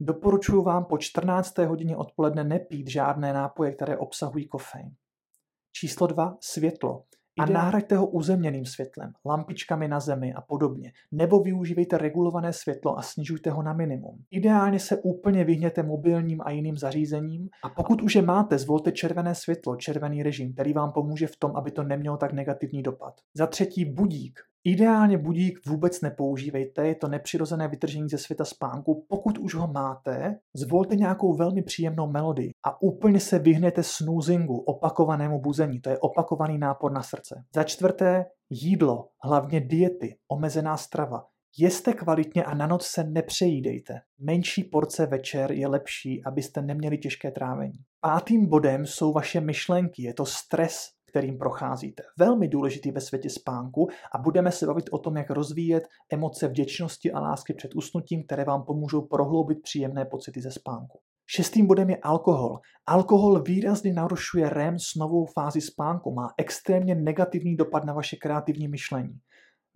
Doporučuji 0.00 0.62
vám 0.62 0.84
po 0.84 0.98
14. 0.98 1.58
hodině 1.58 1.96
odpoledne 1.96 2.44
nepít 2.44 2.88
žádné 2.88 3.32
nápoje, 3.32 3.72
které 3.72 3.96
obsahují 3.96 4.48
kofein. 4.48 4.90
Číslo 5.72 6.06
2. 6.06 6.36
Světlo. 6.40 7.02
A 7.38 7.46
nahraďte 7.46 7.96
ho 7.96 8.06
uzemněným 8.06 8.64
světlem, 8.64 9.12
lampičkami 9.24 9.88
na 9.88 10.00
zemi 10.00 10.34
a 10.34 10.40
podobně. 10.40 10.92
Nebo 11.12 11.40
využívejte 11.40 11.98
regulované 11.98 12.52
světlo 12.52 12.98
a 12.98 13.02
snižujte 13.02 13.50
ho 13.50 13.62
na 13.62 13.72
minimum. 13.72 14.24
Ideálně 14.30 14.78
se 14.78 14.96
úplně 14.96 15.44
vyhněte 15.44 15.82
mobilním 15.82 16.40
a 16.44 16.50
jiným 16.50 16.76
zařízením 16.76 17.48
a 17.64 17.68
pokud 17.68 18.02
už 18.02 18.14
je 18.14 18.22
máte, 18.22 18.58
zvolte 18.58 18.92
červené 18.92 19.34
světlo, 19.34 19.76
červený 19.76 20.22
režim, 20.22 20.52
který 20.52 20.72
vám 20.72 20.92
pomůže 20.92 21.26
v 21.26 21.36
tom, 21.36 21.56
aby 21.56 21.70
to 21.70 21.82
nemělo 21.82 22.16
tak 22.16 22.32
negativní 22.32 22.82
dopad. 22.82 23.14
Za 23.34 23.46
třetí 23.46 23.84
budík. 23.84 24.40
Ideálně 24.68 25.18
budík 25.18 25.66
vůbec 25.66 26.00
nepoužívejte, 26.00 26.86
je 26.86 26.94
to 26.94 27.08
nepřirozené 27.08 27.68
vytržení 27.68 28.08
ze 28.08 28.18
světa 28.18 28.44
spánku. 28.44 29.06
Pokud 29.08 29.38
už 29.38 29.54
ho 29.54 29.66
máte, 29.66 30.38
zvolte 30.54 30.96
nějakou 30.96 31.36
velmi 31.36 31.62
příjemnou 31.62 32.06
melodii 32.06 32.50
a 32.64 32.82
úplně 32.82 33.20
se 33.20 33.38
vyhnete 33.38 33.82
snoozingu, 33.82 34.58
opakovanému 34.58 35.40
buzení, 35.40 35.80
to 35.80 35.90
je 35.90 35.98
opakovaný 35.98 36.58
nápor 36.58 36.92
na 36.92 37.02
srdce. 37.02 37.44
Za 37.54 37.64
čtvrté, 37.64 38.24
jídlo, 38.50 39.08
hlavně 39.24 39.60
diety, 39.60 40.16
omezená 40.28 40.76
strava. 40.76 41.24
Jeste 41.58 41.92
kvalitně 41.92 42.44
a 42.44 42.54
na 42.54 42.66
noc 42.66 42.86
se 42.86 43.04
nepřejídejte. 43.04 44.00
Menší 44.18 44.64
porce 44.64 45.06
večer 45.06 45.52
je 45.52 45.68
lepší, 45.68 46.24
abyste 46.24 46.62
neměli 46.62 46.98
těžké 46.98 47.30
trávení. 47.30 47.78
Pátým 48.00 48.46
bodem 48.46 48.86
jsou 48.86 49.12
vaše 49.12 49.40
myšlenky, 49.40 50.02
je 50.02 50.14
to 50.14 50.26
stres, 50.26 50.88
kterým 51.08 51.38
procházíte. 51.38 52.02
Velmi 52.18 52.48
důležitý 52.48 52.90
ve 52.90 53.00
světě 53.00 53.30
spánku 53.30 53.88
a 54.14 54.18
budeme 54.18 54.52
se 54.52 54.66
bavit 54.66 54.84
o 54.90 54.98
tom, 54.98 55.16
jak 55.16 55.30
rozvíjet 55.30 55.88
emoce 56.12 56.48
vděčnosti 56.48 57.12
a 57.12 57.20
lásky 57.20 57.54
před 57.54 57.74
usnutím, 57.74 58.24
které 58.24 58.44
vám 58.44 58.62
pomůžou 58.62 59.00
prohloubit 59.00 59.62
příjemné 59.62 60.04
pocity 60.04 60.40
ze 60.40 60.50
spánku. 60.50 60.98
Šestým 61.26 61.66
bodem 61.66 61.90
je 61.90 61.96
alkohol. 61.96 62.58
Alkohol 62.86 63.42
výrazně 63.42 63.92
narušuje 63.92 64.50
REM 64.50 64.78
s 64.78 64.94
novou 64.94 65.26
fázi 65.26 65.60
spánku, 65.60 66.14
má 66.14 66.28
extrémně 66.38 66.94
negativní 66.94 67.56
dopad 67.56 67.84
na 67.84 67.92
vaše 67.92 68.16
kreativní 68.16 68.68
myšlení. 68.68 69.20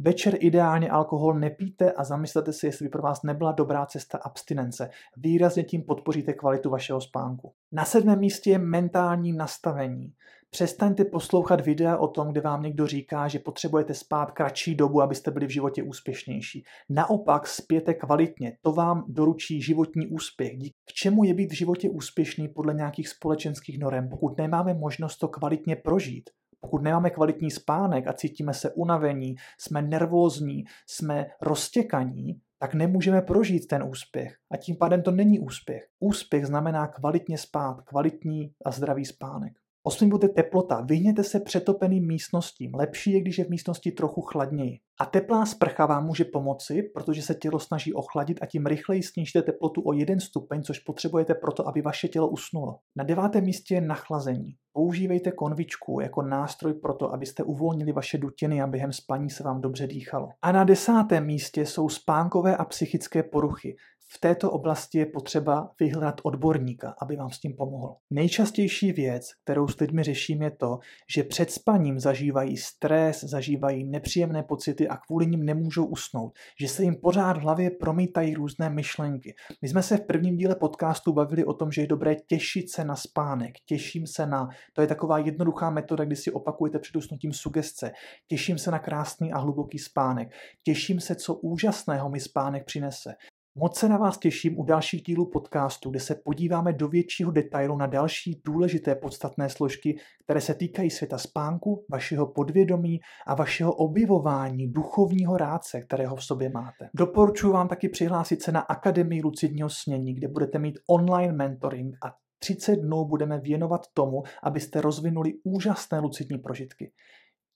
Večer 0.02 0.36
ideálně 0.40 0.90
alkohol 0.90 1.34
nepijte 1.34 1.92
a 1.92 2.04
zamyslete 2.04 2.52
si, 2.52 2.66
jestli 2.66 2.84
by 2.84 2.88
pro 2.88 3.02
vás 3.02 3.22
nebyla 3.22 3.52
dobrá 3.52 3.86
cesta 3.86 4.18
abstinence. 4.18 4.90
Výrazně 5.16 5.64
tím 5.64 5.82
podpoříte 5.82 6.32
kvalitu 6.32 6.70
vašeho 6.70 7.00
spánku. 7.00 7.52
Na 7.72 7.84
sedmém 7.84 8.18
místě 8.18 8.50
je 8.50 8.58
mentální 8.58 9.32
nastavení. 9.32 10.12
Přestaňte 10.52 11.04
poslouchat 11.04 11.60
videa 11.60 11.96
o 11.96 12.08
tom, 12.08 12.32
kde 12.32 12.40
vám 12.40 12.62
někdo 12.62 12.86
říká, 12.86 13.28
že 13.28 13.38
potřebujete 13.38 13.94
spát 13.94 14.30
kratší 14.30 14.74
dobu, 14.74 15.02
abyste 15.02 15.30
byli 15.30 15.46
v 15.46 15.50
životě 15.50 15.82
úspěšnější. 15.82 16.64
Naopak 16.88 17.46
spěte 17.46 17.94
kvalitně, 17.94 18.56
to 18.62 18.72
vám 18.72 19.04
doručí 19.08 19.62
životní 19.62 20.06
úspěch. 20.06 20.52
K 20.88 20.92
čemu 20.92 21.24
je 21.24 21.34
být 21.34 21.50
v 21.50 21.56
životě 21.56 21.90
úspěšný 21.90 22.48
podle 22.48 22.74
nějakých 22.74 23.08
společenských 23.08 23.78
norem, 23.78 24.08
pokud 24.08 24.38
nemáme 24.38 24.74
možnost 24.74 25.16
to 25.16 25.28
kvalitně 25.28 25.76
prožít? 25.76 26.30
Pokud 26.60 26.82
nemáme 26.82 27.10
kvalitní 27.10 27.50
spánek 27.50 28.06
a 28.06 28.12
cítíme 28.12 28.54
se 28.54 28.70
unavení, 28.70 29.34
jsme 29.58 29.82
nervózní, 29.82 30.64
jsme 30.86 31.26
roztěkaní, 31.42 32.40
tak 32.58 32.74
nemůžeme 32.74 33.22
prožít 33.22 33.66
ten 33.66 33.82
úspěch. 33.82 34.36
A 34.50 34.56
tím 34.56 34.76
pádem 34.76 35.02
to 35.02 35.10
není 35.10 35.38
úspěch. 35.38 35.82
Úspěch 36.00 36.46
znamená 36.46 36.86
kvalitně 36.86 37.38
spát, 37.38 37.82
kvalitní 37.82 38.52
a 38.64 38.70
zdravý 38.70 39.04
spánek. 39.04 39.52
Osmý 39.82 40.08
bod 40.08 40.22
je 40.22 40.28
teplota. 40.28 40.80
Vyhněte 40.80 41.24
se 41.24 41.40
přetopeným 41.40 42.06
místnostím. 42.06 42.74
Lepší 42.74 43.12
je, 43.12 43.20
když 43.20 43.38
je 43.38 43.44
v 43.44 43.50
místnosti 43.50 43.92
trochu 43.92 44.20
chladněji. 44.20 44.78
A 45.00 45.04
teplá 45.04 45.46
sprcha 45.46 45.86
vám 45.86 46.06
může 46.06 46.24
pomoci, 46.24 46.82
protože 46.82 47.22
se 47.22 47.34
tělo 47.34 47.58
snaží 47.58 47.92
ochladit 47.92 48.38
a 48.42 48.46
tím 48.46 48.66
rychleji 48.66 49.02
snížíte 49.02 49.42
teplotu 49.42 49.82
o 49.84 49.92
jeden 49.92 50.20
stupeň, 50.20 50.62
což 50.62 50.78
potřebujete 50.78 51.34
proto, 51.34 51.68
aby 51.68 51.82
vaše 51.82 52.08
tělo 52.08 52.28
usnulo. 52.28 52.78
Na 52.96 53.04
devátém 53.04 53.44
místě 53.44 53.74
je 53.74 53.80
nachlazení. 53.80 54.54
Používejte 54.72 55.32
konvičku 55.32 56.00
jako 56.00 56.22
nástroj 56.22 56.74
pro 56.74 56.94
to, 56.94 57.14
abyste 57.14 57.42
uvolnili 57.42 57.92
vaše 57.92 58.18
dutiny 58.18 58.62
a 58.62 58.66
během 58.66 58.92
spaní 58.92 59.30
se 59.30 59.42
vám 59.42 59.60
dobře 59.60 59.86
dýchalo. 59.86 60.28
A 60.42 60.52
na 60.52 60.64
desátém 60.64 61.26
místě 61.26 61.66
jsou 61.66 61.88
spánkové 61.88 62.56
a 62.56 62.64
psychické 62.64 63.22
poruchy. 63.22 63.76
V 64.12 64.18
této 64.18 64.50
oblasti 64.50 64.98
je 64.98 65.06
potřeba 65.06 65.70
vyhledat 65.80 66.20
odborníka, 66.22 66.94
aby 67.02 67.16
vám 67.16 67.30
s 67.30 67.40
tím 67.40 67.56
pomohl. 67.56 67.96
Nejčastější 68.10 68.92
věc, 68.92 69.26
kterou 69.44 69.68
s 69.68 69.80
lidmi 69.80 70.02
řeším, 70.02 70.42
je 70.42 70.50
to, 70.50 70.78
že 71.14 71.22
před 71.22 71.50
spaním 71.50 72.00
zažívají 72.00 72.56
stres, 72.56 73.24
zažívají 73.24 73.84
nepříjemné 73.84 74.42
pocity 74.42 74.88
a 74.90 74.96
kvůli 74.96 75.26
nim 75.26 75.44
nemůžou 75.44 75.84
usnout, 75.84 76.38
že 76.60 76.68
se 76.68 76.82
jim 76.82 76.96
pořád 76.96 77.36
v 77.36 77.40
hlavě 77.40 77.70
promítají 77.70 78.34
různé 78.34 78.70
myšlenky. 78.70 79.34
My 79.62 79.68
jsme 79.68 79.82
se 79.82 79.96
v 79.96 80.06
prvním 80.06 80.36
díle 80.36 80.54
podcastu 80.54 81.12
bavili 81.12 81.44
o 81.44 81.52
tom, 81.52 81.72
že 81.72 81.80
je 81.80 81.86
dobré 81.86 82.14
těšit 82.14 82.70
se 82.70 82.84
na 82.84 82.96
spánek, 82.96 83.54
těším 83.66 84.06
se 84.06 84.26
na, 84.26 84.48
to 84.72 84.80
je 84.80 84.86
taková 84.86 85.18
jednoduchá 85.18 85.70
metoda, 85.70 86.04
kdy 86.04 86.16
si 86.16 86.32
opakujete 86.32 86.78
před 86.78 86.96
usnutím 86.96 87.32
sugestce, 87.32 87.92
těším 88.28 88.58
se 88.58 88.70
na 88.70 88.78
krásný 88.78 89.32
a 89.32 89.38
hluboký 89.38 89.78
spánek, 89.78 90.28
těším 90.62 91.00
se, 91.00 91.14
co 91.14 91.34
úžasného 91.34 92.10
mi 92.10 92.20
spánek 92.20 92.64
přinese. 92.64 93.14
Moc 93.54 93.78
se 93.78 93.88
na 93.88 93.96
vás 93.96 94.18
těším 94.18 94.58
u 94.58 94.64
dalších 94.64 95.02
dílů 95.02 95.30
podcastu, 95.30 95.90
kde 95.90 96.00
se 96.00 96.14
podíváme 96.24 96.72
do 96.72 96.88
většího 96.88 97.30
detailu 97.30 97.76
na 97.76 97.86
další 97.86 98.42
důležité 98.44 98.94
podstatné 98.94 99.48
složky, 99.48 99.96
které 100.24 100.40
se 100.40 100.54
týkají 100.54 100.90
světa 100.90 101.18
spánku, 101.18 101.84
vašeho 101.90 102.32
podvědomí 102.32 103.00
a 103.26 103.34
vašeho 103.34 103.72
objevování 103.72 104.72
duchovního 104.72 105.36
rádce, 105.36 105.80
kterého 105.80 106.16
v 106.16 106.24
sobě 106.24 106.48
máte. 106.48 106.90
Doporučuji 106.94 107.52
vám 107.52 107.68
taky 107.68 107.88
přihlásit 107.88 108.42
se 108.42 108.52
na 108.52 108.60
Akademii 108.60 109.22
lucidního 109.22 109.68
snění, 109.70 110.14
kde 110.14 110.28
budete 110.28 110.58
mít 110.58 110.78
online 110.90 111.32
mentoring 111.32 111.94
a 112.06 112.14
30 112.38 112.76
dnů 112.76 113.04
budeme 113.04 113.40
věnovat 113.40 113.80
tomu, 113.94 114.22
abyste 114.42 114.80
rozvinuli 114.80 115.32
úžasné 115.44 116.00
lucidní 116.00 116.38
prožitky. 116.38 116.92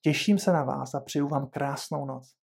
Těším 0.03 0.39
se 0.39 0.53
na 0.53 0.65
vás 0.65 0.95
a 0.95 1.01
přeju 1.01 1.29
vám 1.29 1.49
krásnou 1.51 2.07
noc. 2.07 2.44